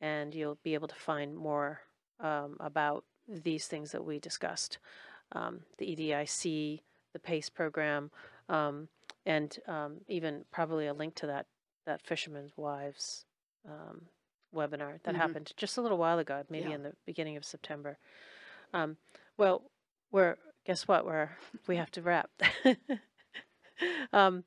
[0.00, 1.80] and you'll be able to find more
[2.20, 4.78] um, about these things that we discussed
[5.32, 6.80] um, the EDIC,
[7.12, 8.10] the PACE program,
[8.48, 8.88] um,
[9.24, 11.46] and um, even probably a link to that,
[11.84, 13.24] that Fisherman's Wives
[13.68, 14.02] um,
[14.54, 15.18] webinar that Mhm.
[15.18, 16.76] happened just a little while ago, maybe Yeah.
[16.76, 17.98] in the beginning of September.
[18.72, 18.96] Um,
[19.36, 19.62] well,
[20.12, 21.04] we're guess what?
[21.04, 21.30] We're
[21.66, 22.30] we have to wrap.
[24.12, 24.44] um,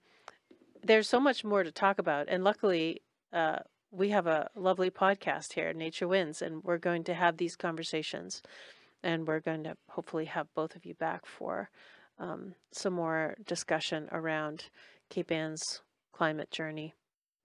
[0.82, 3.02] there's so much more to talk about, and luckily,
[3.34, 3.60] uh,
[3.92, 8.42] we have a lovely podcast here, Nature Wins, and we're going to have these conversations,
[9.04, 11.70] and we're going to hopefully have both of you back for
[12.20, 14.66] um, some more discussion around
[15.10, 15.82] Cape Ann's
[16.14, 16.94] climate journey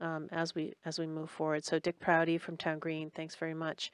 [0.01, 1.65] um, as we as we move forward.
[1.65, 3.91] So Dick Prouty from Town Green, thanks very much.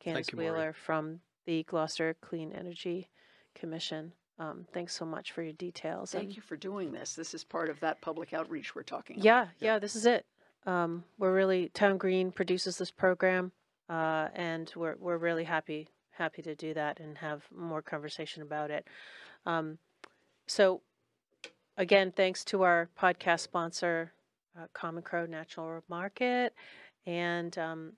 [0.00, 0.52] Candace you, Maureen.
[0.52, 3.10] Wheeler from the Gloucester Clean Energy
[3.54, 4.12] Commission.
[4.38, 6.10] Um, thanks so much for your details.
[6.10, 7.14] Thank and- you for doing this.
[7.14, 9.24] This is part of that public outreach we're talking about.
[9.24, 10.26] Yeah, yeah, this is it.
[10.66, 13.52] Um, we're really Town Green produces this program,
[13.88, 18.70] uh, and we're we're really happy happy to do that and have more conversation about
[18.70, 18.86] it.
[19.46, 19.78] Um,
[20.46, 20.80] so,
[21.76, 24.12] again, thanks to our podcast sponsor,
[24.58, 26.54] uh, Common Crow Natural Market,
[27.04, 27.92] and um,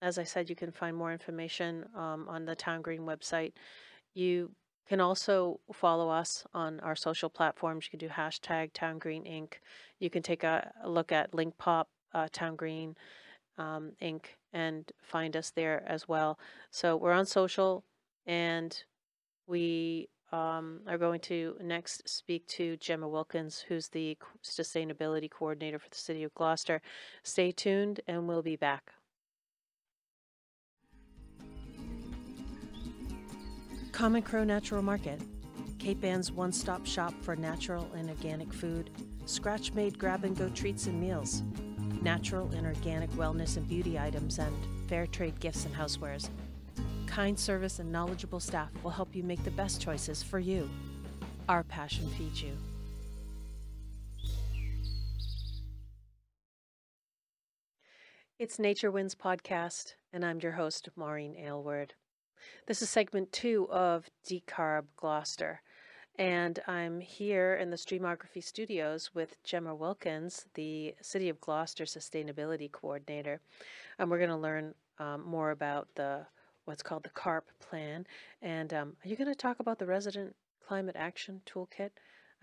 [0.00, 3.52] as I said, you can find more information um, on the Town Green website.
[4.14, 4.50] You
[4.88, 7.86] can also follow us on our social platforms.
[7.86, 9.54] You can do hashtag Town Green Inc.
[9.98, 12.96] You can take a, a look at Link Pop uh, Town Green
[13.58, 14.24] um, Inc.
[14.52, 16.38] and find us there as well.
[16.70, 17.84] So we're on social,
[18.26, 18.76] and
[19.46, 25.90] we um, are going to next speak to Gemma Wilkens, who's the sustainability coordinator for
[25.90, 26.80] the city of Gloucester.
[27.22, 28.92] Stay tuned, and we'll be back.
[33.92, 35.20] Common Crow Natural Market,
[35.78, 38.90] Cape Ann's one stop shop for natural and organic food,
[39.26, 41.42] scratch made grab and go treats and meals,
[42.02, 44.54] natural and organic wellness and beauty items, and
[44.88, 46.28] fair trade gifts and housewares.
[47.06, 50.68] Kind service and knowledgeable staff will help you make the best choices for you.
[51.48, 52.52] Our passion feeds you.
[58.38, 61.94] It's Nature Wins podcast, and I'm your host, Maureen Aylward.
[62.66, 65.62] This is segment two of Decarb Gloucester.
[66.18, 72.70] And I'm here in the Streamography Studios with Gemma Wilkens, the City of Gloucester Sustainability
[72.70, 73.40] Coordinator.
[73.98, 76.26] And we're going to learn um, more about the
[76.64, 78.06] what's called the CARP plan.
[78.42, 81.90] And um, are you going to talk about the Resident Climate Action Toolkit?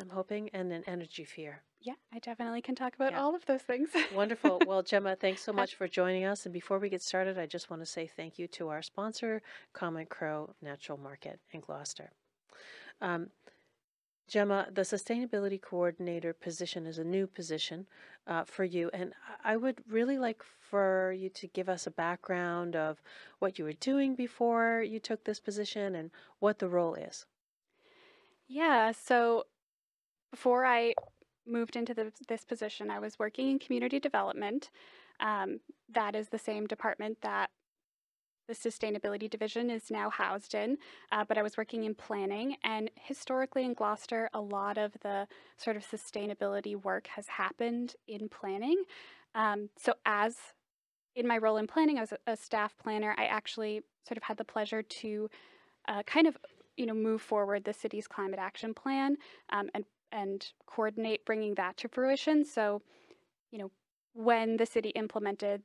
[0.02, 1.62] I'm hoping, and an energy fear.
[1.82, 3.22] Yeah, I definitely can talk about Yeah.
[3.22, 3.90] all of those things.
[4.16, 4.62] Wonderful.
[4.66, 6.46] Well, Gemma, thanks so much for joining us.
[6.46, 9.42] And before we get started, I just want to say thank you to our sponsor,
[9.74, 12.12] Common Crow Natural Market in Gloucester.
[13.02, 13.28] Um,
[14.30, 17.88] Gemma, the sustainability coordinator position is a new position
[18.28, 19.14] uh, for you, and
[19.44, 23.02] I would really like for you to give us a background of
[23.40, 27.26] what you were doing before you took this position and what the role is.
[28.48, 29.46] yeah, so
[30.32, 30.94] before I
[31.48, 34.70] moved into the, this position, I was working in community development.
[35.20, 35.60] Um,
[35.94, 37.50] that is the same department that
[38.50, 40.78] the sustainability division is now housed in,
[41.12, 42.56] uh, but I was working in planning.
[42.64, 48.28] And historically in Gloucester, a lot of the sort of sustainability work has happened in
[48.28, 48.84] planning.
[49.36, 50.36] Um, so, as
[51.16, 53.14] in my role in planning, I was a, a staff planner.
[53.20, 55.30] I actually sort of had the pleasure to
[55.88, 56.36] uh, kind of,
[56.76, 59.18] you know, move forward the city's climate action plan
[59.52, 62.44] um, and and coordinate bringing that to fruition.
[62.44, 62.82] So,
[63.52, 63.70] you know,
[64.14, 65.62] when the city implemented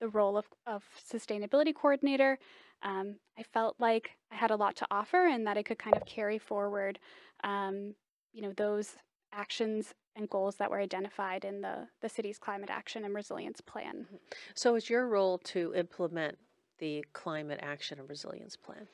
[0.00, 2.38] the role of, of sustainability coordinator,
[2.82, 5.96] um, I felt like I had a lot to offer and that I could kind
[5.96, 6.98] of carry forward,
[7.44, 7.94] um,
[8.32, 8.96] you know, those
[9.32, 14.06] actions and goals that were identified in the, the city's climate action and resilience plan.
[14.54, 16.38] So it's your role to implement
[16.78, 18.88] the climate action and resilience plan.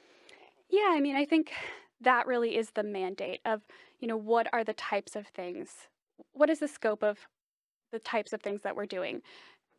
[0.69, 1.53] Yeah, I mean, I think
[2.01, 3.63] that really is the mandate of,
[4.01, 5.89] you know, what are the types of things?
[6.33, 7.19] What is the scope of
[7.93, 9.23] the types of things that we're doing?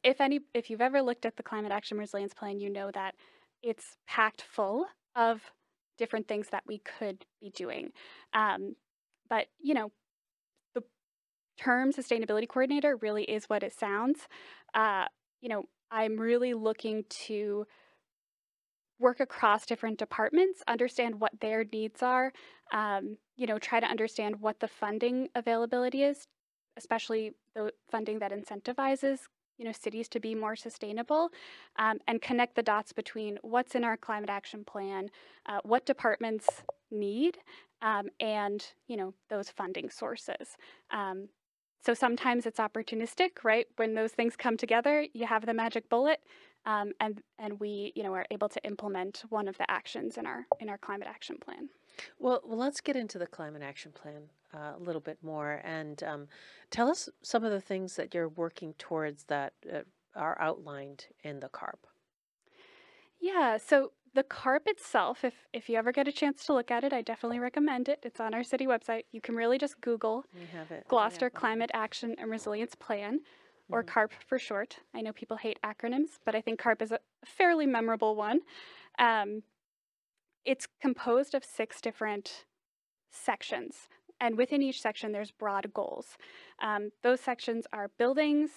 [0.03, 3.15] If any if you've ever looked at the climate action resilience plan, you know that
[3.63, 5.41] it's packed full of
[5.97, 7.91] different things that we could be doing.
[8.33, 8.75] Um,
[9.29, 9.91] but, you know,
[10.73, 10.83] the
[11.59, 14.27] term sustainability coordinator really is what it sounds.
[14.73, 15.05] Uh,
[15.41, 17.65] you know, I'm really looking to
[18.99, 22.31] work across different departments, understand what their needs are,
[22.71, 26.27] um, you know, try to understand what the funding availability is,
[26.77, 29.19] especially the funding that incentivizes
[29.57, 31.29] you know cities to be more sustainable
[31.77, 35.09] um, and connect the dots between what's in our climate action plan
[35.47, 36.47] uh, what departments
[36.91, 37.37] need
[37.81, 40.57] um, and you know those funding sources.
[40.91, 41.29] Um,
[41.85, 43.67] so sometimes it's opportunistic right?
[43.75, 46.21] When those things come together you have the magic bullet
[46.65, 50.25] um, and and we you know are able to implement one of the actions in
[50.25, 51.69] our in our climate action plan.
[52.19, 56.03] Well, well let's get into the climate action plan uh, a little bit more and
[56.03, 56.27] um,
[56.71, 59.79] tell us some of the things that you're working towards that uh,
[60.15, 61.85] are outlined in the CARP.
[63.19, 66.83] Yeah, so the CARP itself, if if you ever get a chance to look at
[66.83, 67.99] it, I definitely recommend it.
[68.03, 69.03] It's on our city website.
[69.11, 70.25] You can really just Google
[70.87, 73.19] Gloucester Climate Action and Resilience Plan
[73.69, 73.89] or mm-hmm.
[73.89, 74.77] CARP for short.
[74.93, 78.39] I know people hate acronyms, but I think CARP is a fairly memorable one.
[78.97, 79.43] Um,
[80.45, 82.45] it's composed of six different
[83.11, 86.17] sections, and within each section, there's broad goals.
[86.61, 88.49] Um, those sections are buildings,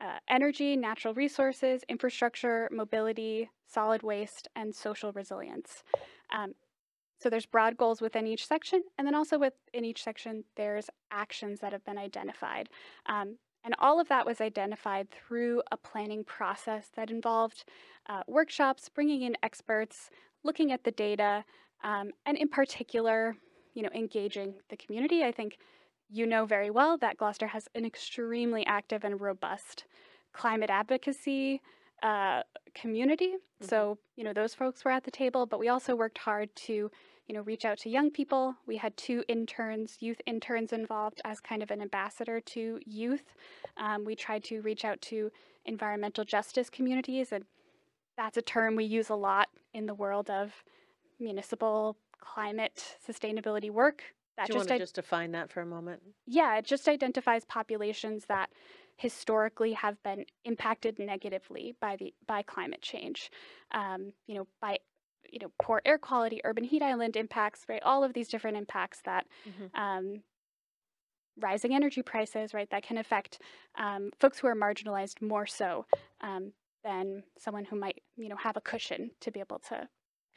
[0.00, 5.82] uh, energy, natural resources, infrastructure, mobility, solid waste, and social resilience.
[6.34, 6.54] Um,
[7.18, 11.60] so there's broad goals within each section, and then also within each section, there's actions
[11.60, 12.70] that have been identified.
[13.06, 17.64] Um, and all of that was identified through a planning process that involved
[18.08, 20.08] uh, workshops, bringing in experts,
[20.44, 21.44] looking at the data,
[21.84, 23.36] um, and in particular,
[23.74, 25.24] you know, engaging the community.
[25.24, 25.58] I think
[26.08, 29.84] you know very well that Gloucester has an extremely active and robust
[30.32, 31.60] climate advocacy
[32.02, 32.42] uh,
[32.74, 33.34] community.
[33.34, 33.66] Mm-hmm.
[33.66, 36.90] So, you know, those folks were at the table, but we also worked hard to
[37.30, 38.56] you know, reach out to young people.
[38.66, 43.22] We had two interns, youth interns involved as kind of an ambassador to youth.
[43.76, 45.30] Um, we tried to reach out to
[45.64, 47.44] environmental justice communities, and
[48.16, 50.64] that's a term we use a lot in the world of
[51.20, 54.02] municipal climate sustainability work.
[54.36, 56.02] That Do you just want to just define that for a moment?
[56.26, 58.50] Yeah, it just identifies populations that
[58.96, 63.30] historically have been impacted negatively by the by climate change.
[63.72, 64.78] Um, you know, by
[65.30, 67.82] you know, poor air quality, urban heat island impacts, right?
[67.82, 69.80] All of these different impacts that mm-hmm.
[69.80, 70.22] um,
[71.38, 73.40] rising energy prices, right, that can affect
[73.78, 75.86] um, folks who are marginalized more so
[76.20, 76.52] um,
[76.84, 79.88] than someone who might, you know, have a cushion to be able to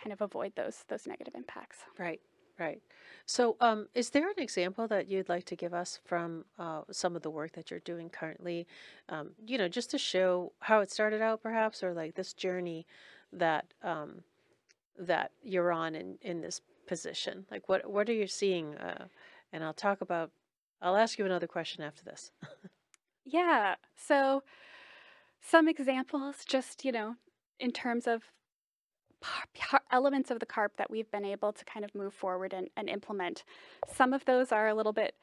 [0.01, 1.79] kind of avoid those those negative impacts.
[1.97, 2.21] Right.
[2.59, 2.81] Right.
[3.25, 7.15] So, um, is there an example that you'd like to give us from uh, some
[7.15, 8.67] of the work that you're doing currently?
[9.09, 12.85] Um, you know, just to show how it started out, perhaps, or like this journey
[13.31, 14.21] that um,
[14.99, 17.45] that you're on in, in this position?
[17.49, 18.75] Like, what what are you seeing?
[18.75, 19.05] Uh,
[19.51, 20.31] and I'll talk about.
[20.81, 22.31] I'll ask you another question after this.
[23.25, 23.75] yeah.
[23.95, 24.43] So,
[25.41, 27.15] some examples, just you know,
[27.59, 28.23] in terms of
[29.91, 32.89] elements of the CARP that we've been able to kind of move forward and, and
[32.89, 33.43] implement.
[33.91, 35.15] Some of those are a little bit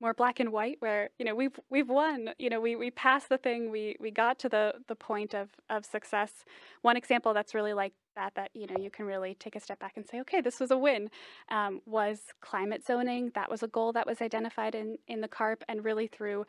[0.00, 3.28] more black and white where you know we've we've won you know we we passed
[3.28, 6.44] the thing we we got to the the point of of success
[6.82, 9.78] one example that's really like that that you know you can really take a step
[9.78, 11.08] back and say okay this was a win
[11.48, 15.62] um, was climate zoning that was a goal that was identified in in the CARP
[15.68, 16.44] and really through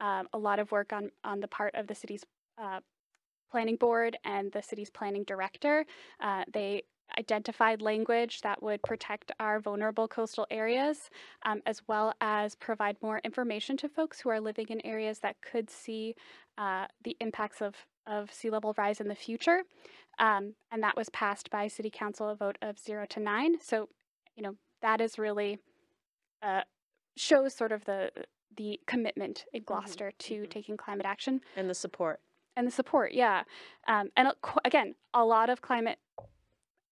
[0.00, 2.24] um, a lot of work on on the part of the city's
[2.58, 2.80] uh,
[3.50, 5.84] planning board and the city's planning director
[6.20, 6.82] uh, they
[7.18, 11.10] identified language that would protect our vulnerable coastal areas,
[11.44, 15.36] um, as well as provide more information to folks who are living in areas that
[15.40, 16.14] could see
[16.58, 17.74] uh, the impacts of,
[18.06, 19.62] of sea level rise in the future.
[20.18, 23.60] Um, and that was passed by City Council a vote of zero to nine.
[23.60, 23.88] So,
[24.36, 25.58] you know, that is really
[26.42, 26.62] uh,
[27.16, 28.10] shows sort of the
[28.56, 29.72] the commitment in mm-hmm.
[29.72, 30.34] Gloucester mm-hmm.
[30.34, 30.50] to mm-hmm.
[30.50, 32.20] taking climate action and the support
[32.60, 33.42] and the support, yeah.
[33.88, 34.28] Um, and
[34.66, 35.98] again, a lot of climate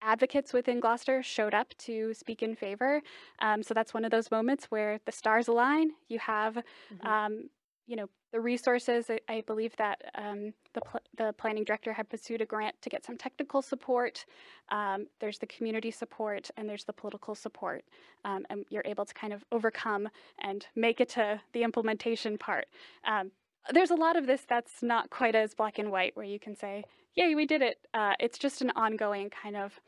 [0.01, 3.01] advocates within Gloucester showed up to speak in favor.
[3.39, 5.91] Um, so that's one of those moments where the stars align.
[6.07, 7.07] You have, mm-hmm.
[7.07, 7.49] um,
[7.85, 12.09] you know, the resources, I, I believe that um, the, pl- the planning director had
[12.09, 14.25] pursued a grant to get some technical support.
[14.69, 17.83] Um, there's the community support and there's the political support.
[18.25, 20.09] Um, and you're able to kind of overcome
[20.39, 22.65] and make it to the implementation part.
[23.71, 26.55] There's a lot of this that's not quite as black and white where you can
[26.55, 26.83] say,
[27.15, 27.77] yay, we did it.
[27.93, 29.79] Uh, it's just an ongoing kind of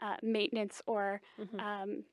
[0.00, 1.60] uh, maintenance or Mhm.
[1.60, 2.04] um,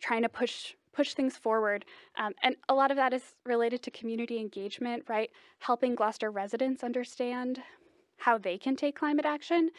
[0.00, 1.84] trying to push push things forward.
[2.16, 5.30] Um, and a lot of that is related to community engagement, right?
[5.60, 7.62] Helping Gloucester residents understand
[8.16, 9.70] how they can take climate action.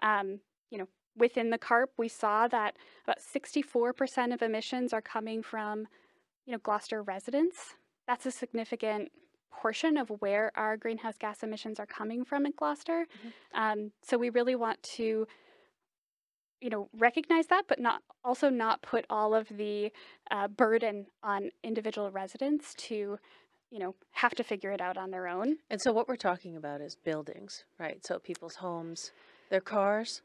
[0.00, 0.40] Um,
[0.70, 0.86] you know,
[1.16, 5.88] within the CARP, we saw that about 64% of emissions are coming from,
[6.46, 7.74] you know, Gloucester residents.
[8.06, 9.10] That's a significant
[9.50, 13.06] portion of where our greenhouse gas emissions are coming from in Gloucester.
[13.54, 15.26] Um, so we really want to
[16.60, 19.92] you know recognize that but not also not put all of the
[20.30, 23.16] uh, burden on individual residents to
[23.70, 26.56] you know have to figure it out on their own And so what we're talking
[26.56, 28.04] about is buildings, right?
[28.04, 29.12] So people's homes,
[29.50, 30.22] their cars.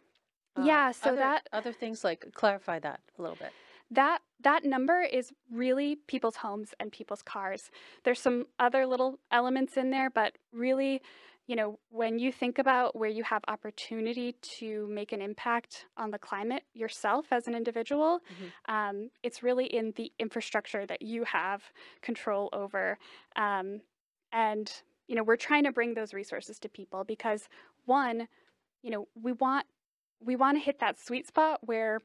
[0.55, 3.51] um, Yeah, so other, that- other things like clarify that a little bit.
[3.93, 7.71] That that number is really people's homes and people's cars.
[8.03, 11.01] There's some other little elements in there but really
[11.47, 16.11] you know when you think about where you have opportunity to make an impact on
[16.11, 18.19] the climate yourself as an individual
[18.69, 21.61] um, it's really in the infrastructure that you have
[22.01, 22.97] control over
[23.35, 23.81] um,
[24.31, 24.71] and
[25.07, 27.49] you know we're trying to bring those resources to people because
[27.85, 28.27] one
[28.81, 29.65] you know we want
[30.21, 31.99] we want to hit that sweet spot where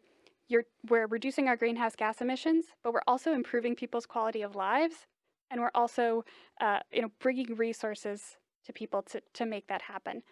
[0.49, 5.07] you're we're reducing our greenhouse gas emissions but we're also improving people's quality of lives
[5.51, 6.25] and we're also
[6.61, 10.23] uh, you know bringing resources to people to, to make that happen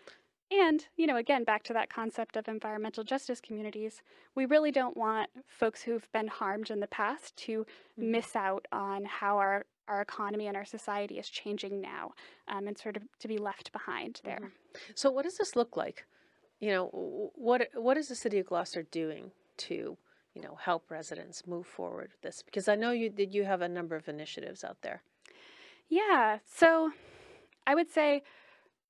[0.50, 4.02] and you know again back to that concept of environmental justice communities
[4.34, 7.64] we really don't want folks who've been harmed in the past to
[7.98, 8.10] Mhm.
[8.10, 12.12] miss out on how our our economy and our society is changing now
[12.48, 14.52] um, and sort of to be left behind there Mhm.
[14.94, 16.04] So what does this look like?
[16.60, 19.96] You know, what what is the city of Gloucester doing to,
[20.36, 22.42] you know, help residents move forward with this?
[22.42, 25.02] Because I know you did you have a number of initiatives out there.
[25.88, 26.38] Yeah.
[26.44, 26.92] So
[27.66, 28.22] I would say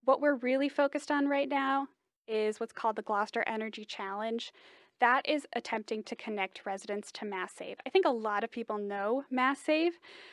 [0.04, 1.86] what we're really focused on right now
[2.26, 4.52] is what's called the Gloucester Energy Challenge.
[4.98, 7.76] That is attempting to connect residents to Mass Save.
[7.86, 9.92] I think a lot of people know Mass Save,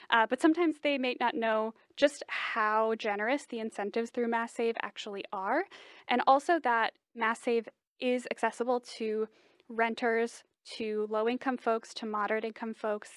[0.10, 4.76] uh, but sometimes they may not know just how generous the incentives through Mass Save
[4.82, 5.66] actually are,
[6.08, 7.68] and also that Mass Save
[8.00, 9.28] is accessible to
[9.68, 10.44] renters,
[10.78, 13.10] to low income folks, to moderate income folks,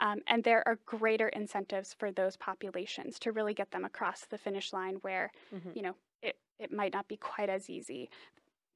[0.00, 4.38] um, and there are greater incentives for those populations to really get them across the
[4.38, 5.74] finish line where, Mhm.
[5.74, 8.10] you know, it, it might not be quite as easy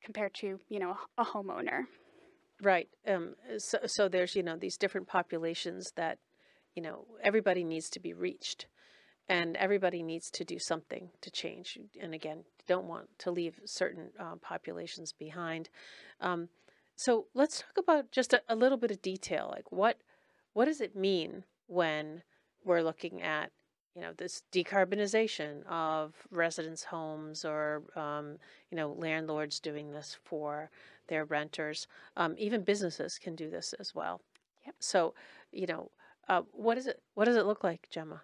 [0.03, 1.87] compared to, you know, a homeowner.
[2.63, 2.89] Right.
[3.07, 6.19] Um, so, so there's, you know, these different populations that,
[6.75, 8.67] you know, everybody needs to be reached
[9.29, 11.79] and everybody needs to do something to change.
[12.01, 15.69] And again, don't want to leave certain uh, populations behind.
[16.21, 16.49] Um,
[16.97, 19.49] so let's talk about just a, a little bit of detail.
[19.51, 19.99] Like what,
[20.53, 22.23] what does it mean when
[22.65, 23.51] we're looking at,
[23.95, 28.39] you know, this decarbonization of residents' homes or, um,
[28.71, 30.71] you know, landlords doing this for
[31.09, 31.87] their renters?
[32.17, 34.21] um, even businesses can do this as well.
[34.67, 34.75] Yep.
[34.79, 35.15] So,
[35.53, 35.91] you know,
[36.29, 37.03] uh, what is it?
[37.15, 38.23] What does it look like, Gemma?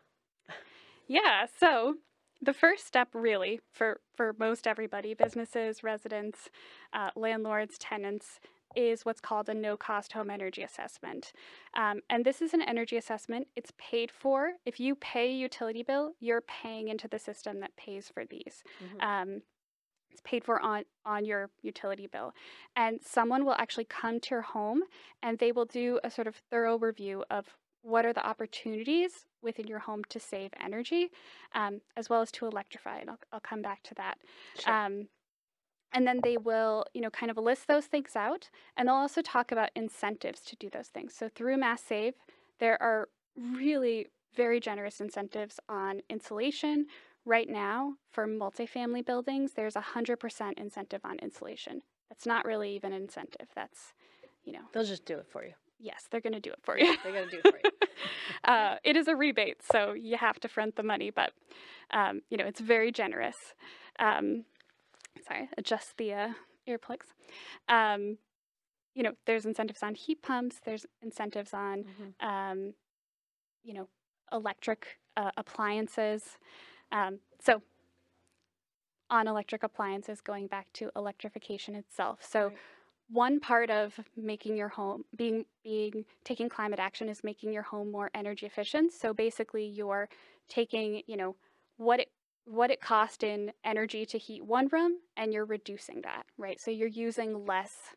[1.07, 1.47] Yeah.
[1.59, 1.97] So
[2.41, 6.49] the first step, really, for for most everybody, businesses, residents,
[6.93, 8.41] uh, landlords, tenants,
[8.75, 11.33] is what's called a no-cost home energy assessment.
[11.75, 13.49] Um, and this is an energy assessment.
[13.57, 14.53] It's paid for.
[14.65, 18.63] If you pay a utility bill, you're paying into the system that pays for these.
[18.83, 19.03] Mhm.
[19.03, 19.43] Um,
[20.11, 22.33] it's paid for on on your utility bill,
[22.75, 24.83] and someone will actually come to your home,
[25.23, 29.67] and they will do a sort of thorough review of what are the opportunities within
[29.67, 31.11] your home to save energy,
[31.55, 32.99] um, as well as to electrify.
[32.99, 34.19] And I'll, I'll come back to that.
[34.59, 34.73] Sure.
[35.93, 39.23] And then they will, you know, kind of list those things out, and they'll also
[39.23, 41.15] talk about incentives to do those things.
[41.15, 42.15] So through Mass Save,
[42.61, 46.87] there are really very generous incentives on insulation.
[47.25, 51.83] Right now, for multifamily buildings, there's a hundred percent incentive on insulation.
[52.09, 53.49] That's not really even an incentive.
[53.55, 53.93] That's,
[54.45, 55.53] you know, They'll just do it for you.
[55.79, 56.97] yes, they're going to do it for you.
[57.05, 57.89] They got to do it for you.
[58.45, 61.33] uh, it is a rebate, so you have to front the money, but
[61.93, 63.55] um, you know it's very generous.
[63.99, 64.45] Um,
[65.31, 66.29] sorry, adjust the uh,
[66.69, 67.13] earplugs.
[67.69, 68.19] Um,
[68.95, 70.61] you know, there's incentives on heat pumps.
[70.65, 72.15] There's incentives on Mhm.
[72.21, 72.75] um,
[73.63, 73.89] you know
[74.33, 76.39] electric uh, appliances.
[76.93, 77.63] Um, so
[79.11, 82.21] on electric appliances, going back to electrification itself.
[82.23, 82.59] So Right.
[83.09, 87.91] one part of making your home being being taking climate action is making your home
[87.91, 90.09] more energy efficient so basically you're
[90.49, 91.35] taking you know
[91.77, 92.11] what it
[92.51, 96.61] what it cost in energy to heat one room and you're reducing that, right?
[96.61, 97.95] So you're using less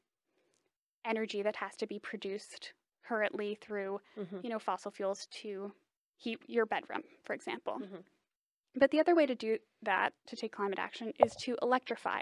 [1.04, 2.74] energy that has to be produced
[3.04, 4.44] currently through, Mhm.
[4.44, 5.74] you know, fossil fuels to
[6.18, 7.80] heat your bedroom, for example.
[7.80, 8.04] Mhm.
[8.76, 12.22] But the other way to do that, to take climate action, is to electrify.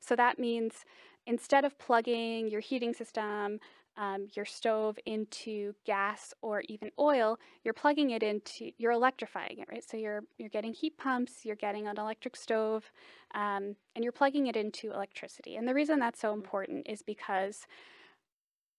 [0.00, 0.84] So that means
[1.26, 3.60] instead of plugging your heating system,
[3.96, 9.68] um, your stove into gas or even oil, you're plugging it into, you're electrifying it,
[9.70, 9.84] right?
[9.88, 12.90] So you're you're getting heat pumps, you're getting an electric stove,
[13.34, 15.56] um, and you're plugging it into electricity.
[15.56, 17.66] And the reason that's so important is because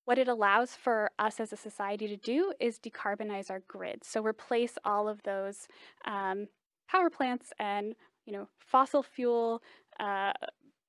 [0.06, 4.04] what it allows for us as a society to do is decarbonize our grid.
[4.04, 5.68] So replace all of those
[6.06, 6.48] um,
[6.90, 7.96] power plants and
[8.26, 9.62] you know fossil fuel
[10.00, 10.34] uh,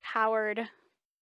[0.03, 0.67] powered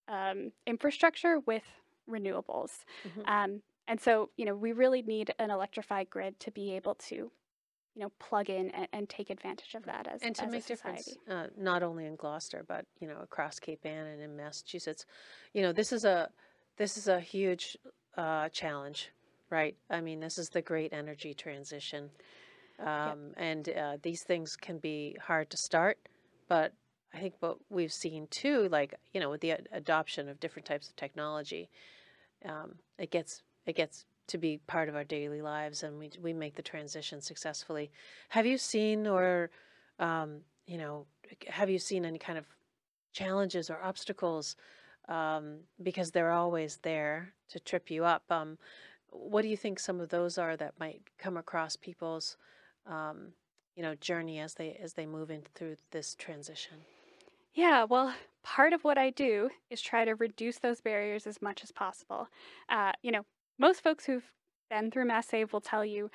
[0.07, 1.63] um, infrastructure with
[2.09, 2.85] renewables.
[3.05, 3.27] Mhm.
[3.27, 7.15] Um, and so you know we really need an electrified grid to be able to
[7.95, 10.65] you know plug in and, and take advantage of that as, and to as make
[10.65, 14.35] a difference uh, not only in Gloucester but you know across Cape Ann and in
[14.35, 15.05] Massachusetts.
[15.53, 16.29] You know this is a
[16.77, 17.77] this is a huge
[18.17, 19.11] uh, challenge,
[19.49, 19.75] right?
[19.89, 22.09] I mean this is the great energy transition,
[22.79, 25.97] um, and uh, these things can be hard to start,
[26.47, 26.73] but
[27.13, 30.65] I think what we've seen too, like you know with the ad- adoption of different
[30.65, 31.69] types of technology,
[32.45, 36.33] um, it gets it gets to be part of our daily lives, and we we
[36.33, 37.91] make the transition successfully.
[38.29, 39.49] Have you seen or
[39.99, 41.05] um, you know,
[41.47, 42.45] have you seen any kind of
[43.11, 44.55] challenges or obstacles?
[45.09, 48.23] Um, because they're always there to trip you up.
[48.31, 48.57] Um,
[49.09, 52.37] what do you think some of those are that might come across people's,
[52.87, 53.33] um,
[53.75, 56.77] you know, journey as they as they move in through this transition?
[57.53, 61.63] Yeah, well, part of what I do is try to reduce those barriers as much
[61.63, 62.27] as possible.
[62.67, 63.25] Uh, you know,
[63.59, 64.31] most folks who've
[64.69, 66.09] been through Mass Save will tell you,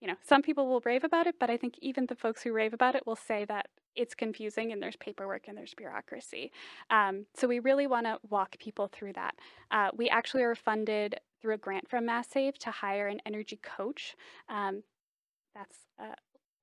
[0.00, 2.52] you know, some people will rave about it, but I think even the folks who
[2.52, 6.50] rave about it will say that it's confusing and there's paperwork and there's bureaucracy.
[6.88, 9.34] Um, so we really want to walk people through that.
[9.70, 13.58] Uh, we actually are funded through a grant from Mass Save to hire an energy
[13.62, 14.16] coach.
[14.48, 14.84] Um,
[15.54, 16.14] that's uh,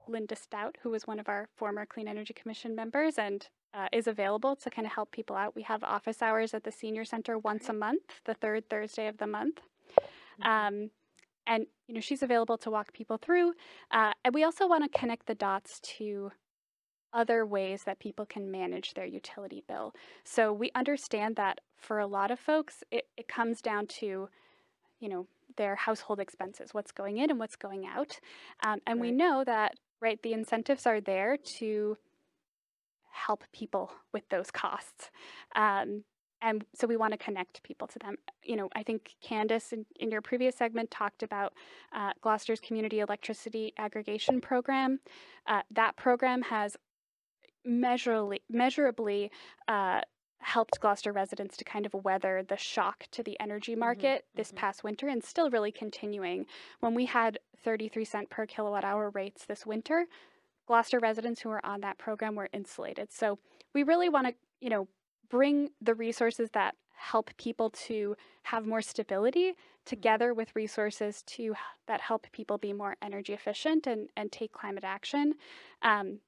[0.08, 3.48] Linda Stout, who was one of our former Clean Energy Commission members and
[3.78, 5.56] uh, is available to kind of help people out.
[5.56, 9.18] We have office hours at the Senior Center once a month, the third Thursday of
[9.18, 9.60] the month.
[10.42, 10.90] Um,
[11.46, 13.54] and you know she's available to walk people through.
[13.92, 16.32] Uh, and we also want to connect the dots to
[17.14, 19.94] other ways that people can manage their utility bill.
[20.24, 24.28] So we understand that for a lot of folks, it, it comes down to,
[25.00, 28.20] you know, their household expenses, what's going in and what's going out.
[28.64, 31.98] Um, and we know that, right, the incentives are there to
[33.18, 35.10] help people with those costs.
[35.56, 36.04] Um,
[36.42, 38.16] and so we want to connect people to them.
[38.44, 41.54] You know, I think Candace in, in your previous segment talked about
[41.94, 45.00] uh, Gloucester's Community Electricity Aggregation Program.
[45.48, 46.78] Uh, that program has
[47.66, 49.32] measurably, measurably
[49.68, 50.02] uh,
[50.40, 54.58] helped Gloucester residents to kind of weather the shock to the energy market this mhm.
[54.58, 56.46] past winter and still really continuing.
[56.82, 60.06] When we had 33 cent per kilowatt hour rates this winter,
[60.68, 63.12] Gloucester residents who are on that program were insulated.
[63.12, 63.40] So
[63.74, 64.88] we really want to, you know,
[65.30, 69.54] bring the resources that help people to have more stability
[69.86, 71.54] together with resources to
[71.88, 75.34] that help people be more energy efficient and, and take climate action.
[75.82, 76.20] Um,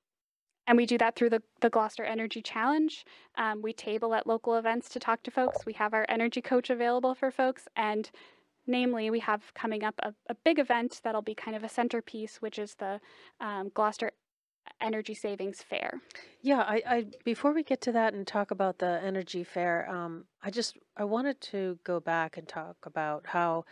[0.68, 3.04] and we do that through the, the Gloucester Energy Challenge.
[3.36, 5.66] Um, we table at local events to talk to folks.
[5.66, 7.68] We have our energy coach available for folks.
[7.76, 8.10] And
[8.68, 12.38] namely, we have coming up a, a big event that'll be kind of a centerpiece,
[12.38, 13.02] which is the
[13.42, 14.12] um, Gloucester
[14.82, 16.02] Energy Savings Fair.
[16.42, 20.26] Yeah, I, I before we get to that and talk about the energy fair, um,
[20.42, 23.66] I just I wanted to go back and talk about how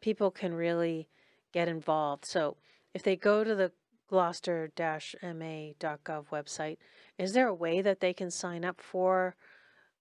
[0.00, 1.08] people can really
[1.52, 2.24] get involved.
[2.24, 2.56] So
[2.94, 3.72] if they go to the
[4.08, 6.78] gloucester-ma.gov website,
[7.18, 9.36] is there a way that they can sign up for,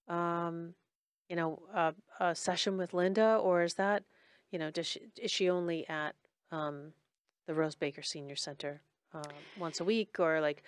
[0.08, 0.76] um,
[1.30, 4.04] you know, a, a session with Linda, or is that,
[4.52, 6.16] you know, does she, is she only at
[6.52, 6.94] um,
[7.48, 8.82] the Rose Baker Senior Center
[9.14, 9.22] uh,
[9.58, 10.64] once a week, or like?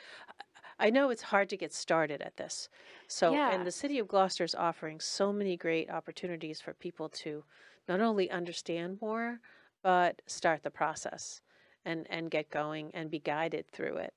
[0.78, 2.68] I know it's hard to get started at this.
[3.08, 3.54] So, Yeah.
[3.54, 7.46] and the city of Gloucester is offering so many great opportunities for people to
[7.88, 9.40] not only understand more,
[9.84, 11.42] but start the process
[11.86, 14.14] and, and get going and be guided through it.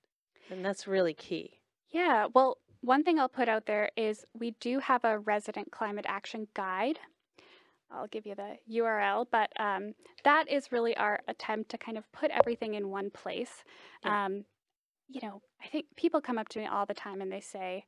[0.50, 1.60] And that's really key.
[1.90, 6.06] Yeah, well, one thing I'll put out there is we do have a resident climate
[6.08, 6.98] action guide.
[7.90, 12.10] I'll give you the URL, but um, that is really our attempt to kind of
[12.12, 13.64] put everything in one place.
[14.04, 14.26] Yeah.
[14.26, 14.44] Um,
[15.08, 17.86] you know, I think people come up to me all the time and they say,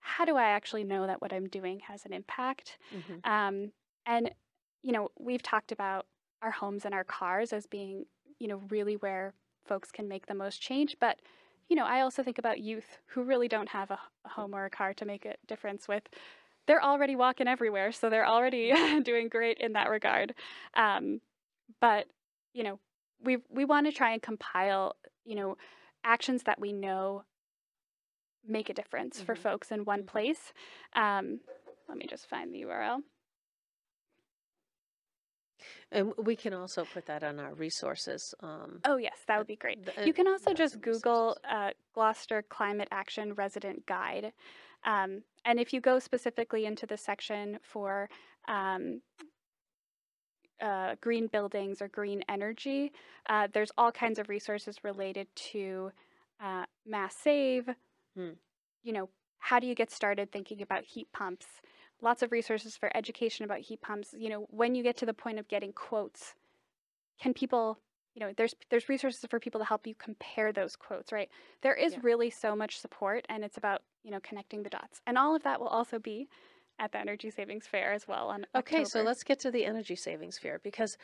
[0.00, 2.78] How do I actually know that what I'm doing has an impact?
[2.94, 3.26] Mhm.
[3.26, 3.72] Um,
[4.06, 4.30] and,
[4.82, 6.06] you know, we've talked about
[6.42, 8.06] our homes and our cars as being,
[8.38, 9.32] you know, really where
[9.64, 10.96] folks can make the most change.
[11.00, 11.20] But,
[11.68, 14.70] you know, I also think about youth who really don't have a home or a
[14.70, 16.02] car to make a difference with.
[16.68, 20.34] They're already walking everywhere, so they're already doing great in that regard.
[20.74, 21.20] Um,
[21.80, 22.06] but
[22.52, 22.78] you know,
[23.24, 24.94] we we want to try and compile,
[25.24, 25.56] you know,
[26.04, 27.24] actions that we know
[28.46, 29.38] make a difference for Mhm.
[29.38, 30.06] folks in one Mhm.
[30.06, 30.52] place.
[30.94, 31.40] Um,
[31.88, 33.02] let me just find the URL.
[35.90, 38.34] And we can also put that on our resources.
[38.40, 39.84] Um, Oh yes, that would be great.
[39.84, 44.32] the- You uh, can also just Google uh, Gloucester Climate Action Resident Guide.
[44.84, 48.08] Um, and if you go specifically into the section for
[48.46, 49.00] um,
[50.60, 52.92] uh, green buildings or green energy,
[53.28, 55.90] uh, there's all kinds of resources related to
[56.42, 57.68] uh, Mass Save.
[58.16, 58.30] Hmm.
[58.82, 59.08] You know,
[59.38, 61.46] how do you get started thinking about heat pumps?
[62.00, 64.14] Lots of resources for education about heat pumps.
[64.16, 66.34] You know, when you get to the point of getting quotes,
[67.20, 67.78] can people
[68.14, 71.30] you know there's there's resources for people to help you compare those quotes right
[71.62, 72.00] there is Yeah.
[72.02, 75.42] really so much support and it's about you know connecting the dots and all of
[75.42, 76.28] that will also be
[76.78, 79.94] at the energy savings fair as well on Okay, so let's get to the energy
[79.94, 80.96] savings fair because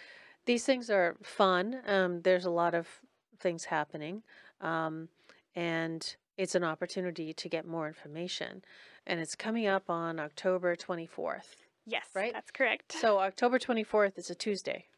[0.46, 1.82] these things are fun.
[1.86, 3.00] Um, there's a lot of
[3.38, 4.22] things happening,
[4.60, 5.08] um,
[5.54, 8.62] and it's an opportunity to get more information.
[9.06, 11.56] And it's coming up on October 24th.
[11.86, 12.32] yes right?
[12.32, 14.88] that's correct So October 24th is a Tuesday.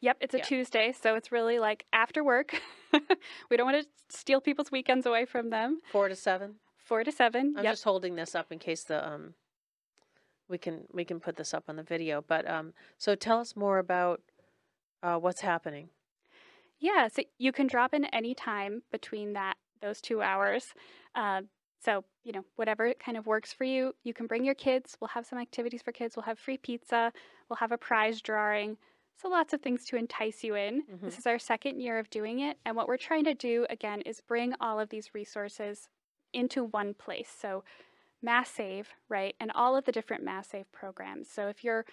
[0.00, 0.44] Yep it's a yeah.
[0.44, 2.60] tuesday so it's really like after work
[3.50, 6.54] we don't want to steal people's weekends away from them Four to seven.
[6.76, 9.34] four to seven I'm yep just holding this up in case the um
[10.48, 12.24] we can we can put this up on the video.
[12.26, 14.20] But um so tell us more about
[15.02, 15.90] uh what's happening.
[16.80, 20.74] Yeah, so you can drop in any time between that those two hours.
[21.14, 21.42] Uh,
[21.84, 23.94] so you know whatever kind of works for you.
[24.04, 24.96] You can bring your kids.
[25.00, 26.16] We'll have some activities for kids.
[26.16, 27.12] We'll have free pizza.
[27.48, 28.76] We'll have a prize drawing.
[29.20, 30.84] So lots of things to entice you in.
[31.02, 34.00] This is our second year of doing it, and what we're trying to do again
[34.02, 35.88] is bring all of these resources
[36.32, 37.28] into one place.
[37.40, 37.64] So
[38.22, 41.28] Mass Save, right, and all of the different Mass Save programs.
[41.28, 41.84] So if you're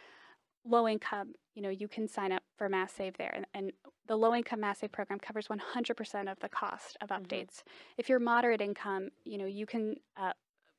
[0.67, 3.31] low income, you know, you can sign up for Mass Save there.
[3.35, 3.71] And, and
[4.07, 7.21] the low income Mass Save program covers 100% of the cost of Mhm.
[7.27, 7.63] updates.
[7.97, 10.33] If you're moderate income, you know, you can uh,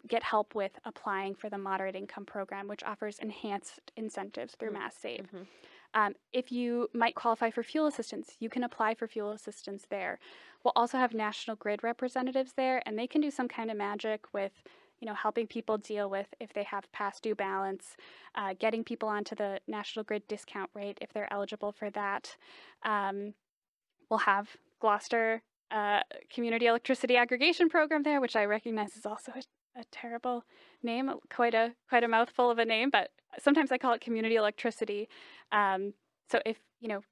[0.07, 4.75] get help with applying for the moderate income program, which offers enhanced incentives through Mm,
[4.75, 5.27] Mass Save.
[5.33, 5.47] Mhm.
[5.95, 10.19] Um, if you might qualify for fuel assistance, you can apply for fuel assistance there.
[10.63, 14.25] We'll also have National Grid representatives there, and they can do some kind of magic
[14.33, 14.53] with,
[15.01, 17.97] you know, helping people deal with if they have past due balance,
[18.35, 22.37] uh, getting people onto the National Grid discount rate if they're eligible for that.
[22.85, 23.35] Um,
[24.11, 24.49] we'll have
[24.81, 26.01] Gloucester uh,
[26.33, 29.43] Community Electricity Aggregation Program there, which I recognize is also a,
[29.79, 30.45] a terrible
[30.83, 34.37] name, quite a quite a mouthful of a name, but sometimes I call it community
[34.37, 35.09] electricity.
[35.53, 35.93] Um,
[36.31, 37.03] so if you know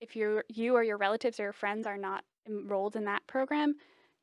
[0.00, 3.74] if you you or your relatives or your friends are not enrolled in that program,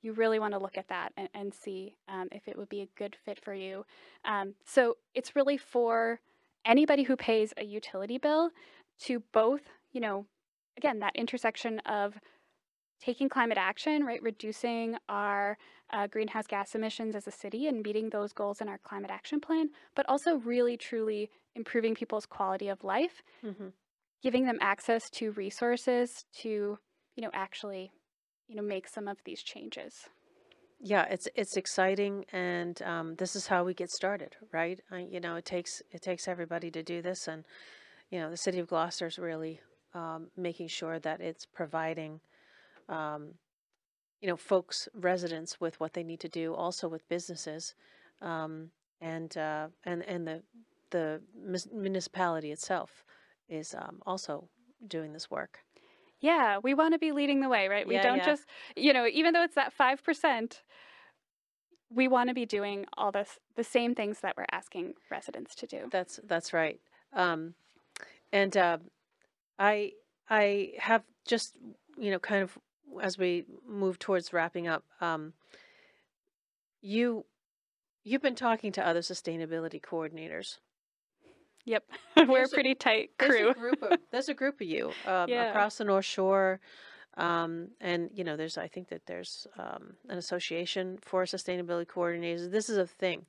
[0.02, 2.82] you really want to look at that and, and see um, if it would be
[2.82, 3.86] a good fit for you.
[4.26, 6.20] Um, so it's really for
[6.66, 8.52] anybody who pays a utility bill
[9.02, 9.62] to both,
[9.92, 10.26] you know,
[10.78, 12.20] again that intersection of
[13.02, 15.58] taking climate action, right, reducing our
[15.94, 19.40] uh, greenhouse gas emissions as a city and meeting those goals in our climate action
[19.40, 23.74] plan, but also really truly improving people's quality of life, Mhm.
[24.22, 26.80] giving them access to resources to,
[27.16, 27.92] you know, actually,
[28.48, 30.08] you know, make some of these changes.
[30.84, 34.80] Yeah, it's it's exciting, and um, this is how we get started, right?
[34.90, 37.46] I, you know, it takes it takes everybody to do this, and
[38.10, 39.62] you know, the city of Gloucester is really
[39.94, 42.20] um, making sure that it's providing,
[42.90, 43.36] um,
[44.22, 47.74] you know, folks, residents with what they need to do, also with businesses,
[48.22, 50.44] um, and uh, and and the
[50.92, 51.22] the
[51.74, 53.04] municipality itself
[53.50, 54.48] is um, also
[54.88, 55.60] doing this work.
[56.20, 57.88] Yeah, we want to be leading the way, right?
[57.88, 58.26] We Yeah, don't yeah.
[58.26, 58.46] just,
[58.78, 60.62] you know, even though it's that 5%,
[61.90, 65.68] we want to be doing all this the same things that we're asking residents to
[65.68, 65.88] do.
[65.92, 66.80] That's that's right.
[67.14, 67.56] Um,
[68.32, 68.78] and uh,
[69.60, 69.94] I
[70.30, 71.58] I have just
[71.98, 72.58] you know kind of
[73.02, 74.84] as we move towards wrapping up.
[75.00, 75.34] Um,
[76.82, 77.26] you
[78.04, 80.58] you've been talking to other sustainability coordinators.
[81.66, 81.84] Yep.
[82.28, 83.50] we're a pretty tight There's crew.
[83.52, 85.50] a group of there's a group of you um, Yeah.
[85.50, 86.60] across the North Shore.
[87.18, 92.50] Um, and you know, there's I think that there's um, an association for sustainability coordinators.
[92.52, 93.26] This is a thing.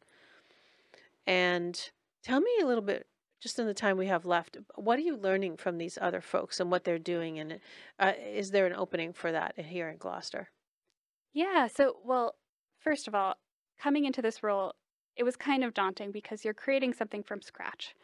[1.27, 1.79] And
[2.23, 3.07] tell me a little bit,
[3.43, 6.61] just in the time we have left, what are you learning from these other folks
[6.61, 7.41] and what they're doing?
[7.41, 7.59] And
[7.99, 10.51] uh, is there an opening for that here in Gloucester?
[11.33, 11.67] Yeah.
[11.67, 12.37] So, well,
[12.79, 13.35] first of all,
[13.81, 14.75] coming into this role,
[15.17, 17.97] it was kind of daunting because you're creating something from scratch.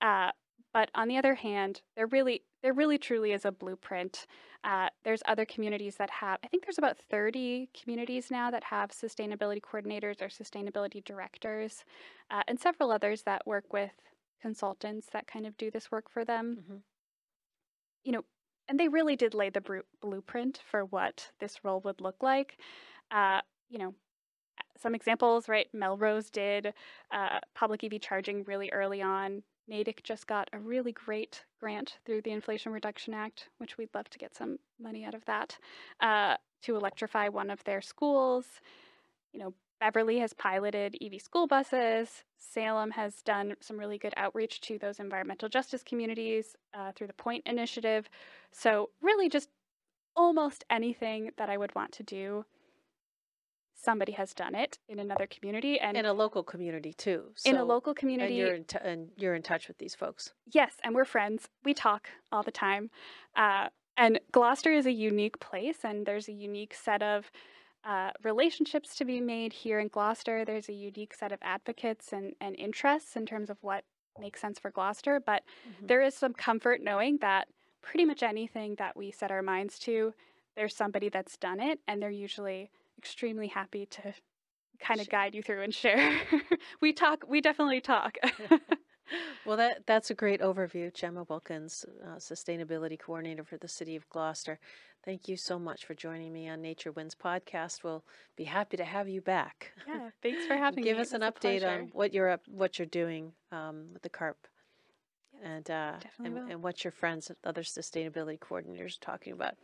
[0.00, 0.30] Uh,
[0.72, 4.26] but on the other hand, there really there really truly is a blueprint.
[4.62, 6.38] Uh, there's other communities that have.
[6.44, 11.84] I think there's about 30 communities now that have sustainability coordinators or sustainability directors,
[12.30, 13.92] uh, and several others that work with
[14.40, 16.58] consultants that kind of do this work for them.
[16.60, 16.76] Mm-hmm.
[18.04, 18.24] You know,
[18.68, 22.58] and they really did lay the bru- blueprint for what this role would look like.
[23.10, 23.94] Uh, you know,
[24.78, 25.68] some examples, right?
[25.72, 26.72] Melrose did
[27.10, 29.42] uh, public EV charging really early on.
[29.68, 34.10] Natick just got a really great grant through the Inflation Reduction Act, which we'd love
[34.10, 35.58] to get some money out of that,
[36.00, 38.46] uh, to electrify one of their schools.
[39.32, 42.22] You know, Beverly has piloted EV school buses.
[42.36, 47.12] Salem has done some really good outreach to those environmental justice communities uh, through the
[47.14, 48.08] Point Initiative.
[48.52, 49.48] So, really, just
[50.14, 52.44] almost anything that I would want to do,
[53.74, 57.32] somebody has done it in another community and in a local community too.
[57.46, 58.34] in a So- local and community.
[58.34, 60.34] you're in t- and you're in touch with these folks.
[60.52, 61.48] Yes, and we're friends.
[61.64, 62.90] We talk all the time.
[63.34, 67.30] Uh, and Gloucester is a unique place, and there's a unique set of
[67.84, 70.44] uh, relationships to be made here in Gloucester.
[70.44, 73.84] There's a unique set of advocates and, and interests in terms of what
[74.18, 75.20] makes sense for Gloucester.
[75.20, 75.88] But Mhm.
[75.88, 77.48] there is some comfort knowing that
[77.82, 80.12] pretty much anything that we set our minds to,
[80.56, 84.14] there's somebody that's done it, and they're usually extremely happy to
[84.80, 86.20] kind of guide you through and share.
[86.80, 88.16] we talk, we definitely talk.
[89.44, 94.08] Well, that that's a great overview, Gemma Wilkens, uh, sustainability coordinator for the city of
[94.10, 94.58] Gloucester.
[95.04, 97.82] Thank you so much for joining me on Nature Wins podcast.
[97.82, 98.04] We'll
[98.36, 99.72] be happy to have you back.
[99.88, 100.98] yeah, thanks for having Give me.
[100.98, 104.36] Give us an update on what you're up, what you're doing um, with the CARP,
[105.42, 109.54] and uh, and, and what your friends, other sustainability coordinators, are talking about.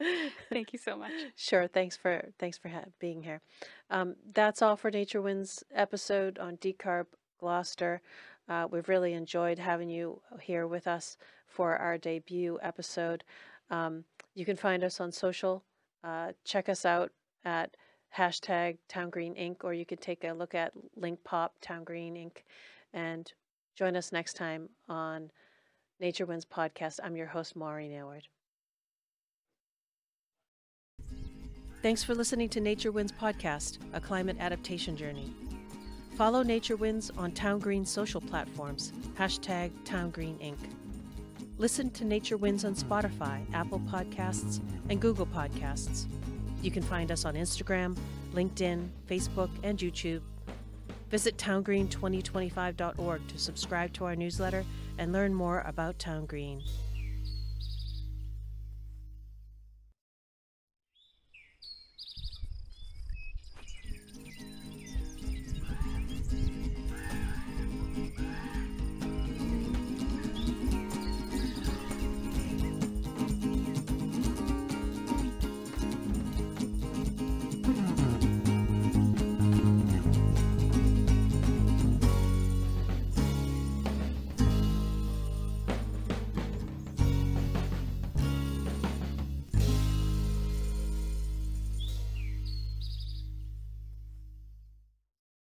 [0.50, 1.12] Thank you so much.
[1.36, 1.66] Sure.
[1.68, 3.40] Thanks for thanks for ha- being here.
[3.90, 7.06] Um, that's all for Nature Wins episode on Decarb
[7.38, 8.00] Gloucester.
[8.48, 11.16] Uh, we've really enjoyed having you here with us
[11.46, 13.24] for our debut episode.
[13.70, 15.64] Um, you can find us on social.
[16.04, 17.10] Uh, check us out
[17.44, 17.76] at
[18.16, 19.64] hashtag Town Green Inc.
[19.64, 22.42] or you could take a look at Link Pop Town Green Inc.
[22.94, 23.32] and
[23.74, 25.30] join us next time on
[26.00, 27.00] Nature Wins podcast.
[27.02, 28.28] I'm your host Maureen Aylward.
[31.82, 35.32] Thanks for listening to Nature Wins Podcast, a climate adaptation journey.
[36.16, 40.56] Follow Nature Wins on Town Green social platforms, hashtag Town Green Inc.
[41.58, 46.06] Listen to Nature Wins on Spotify, Apple Podcasts, and Google Podcasts.
[46.62, 47.98] You can find us on Instagram,
[48.32, 50.22] LinkedIn, Facebook, and YouTube.
[51.10, 54.64] Visit towngreen2025.org to subscribe to our newsletter
[54.96, 56.62] and learn more about Town Green.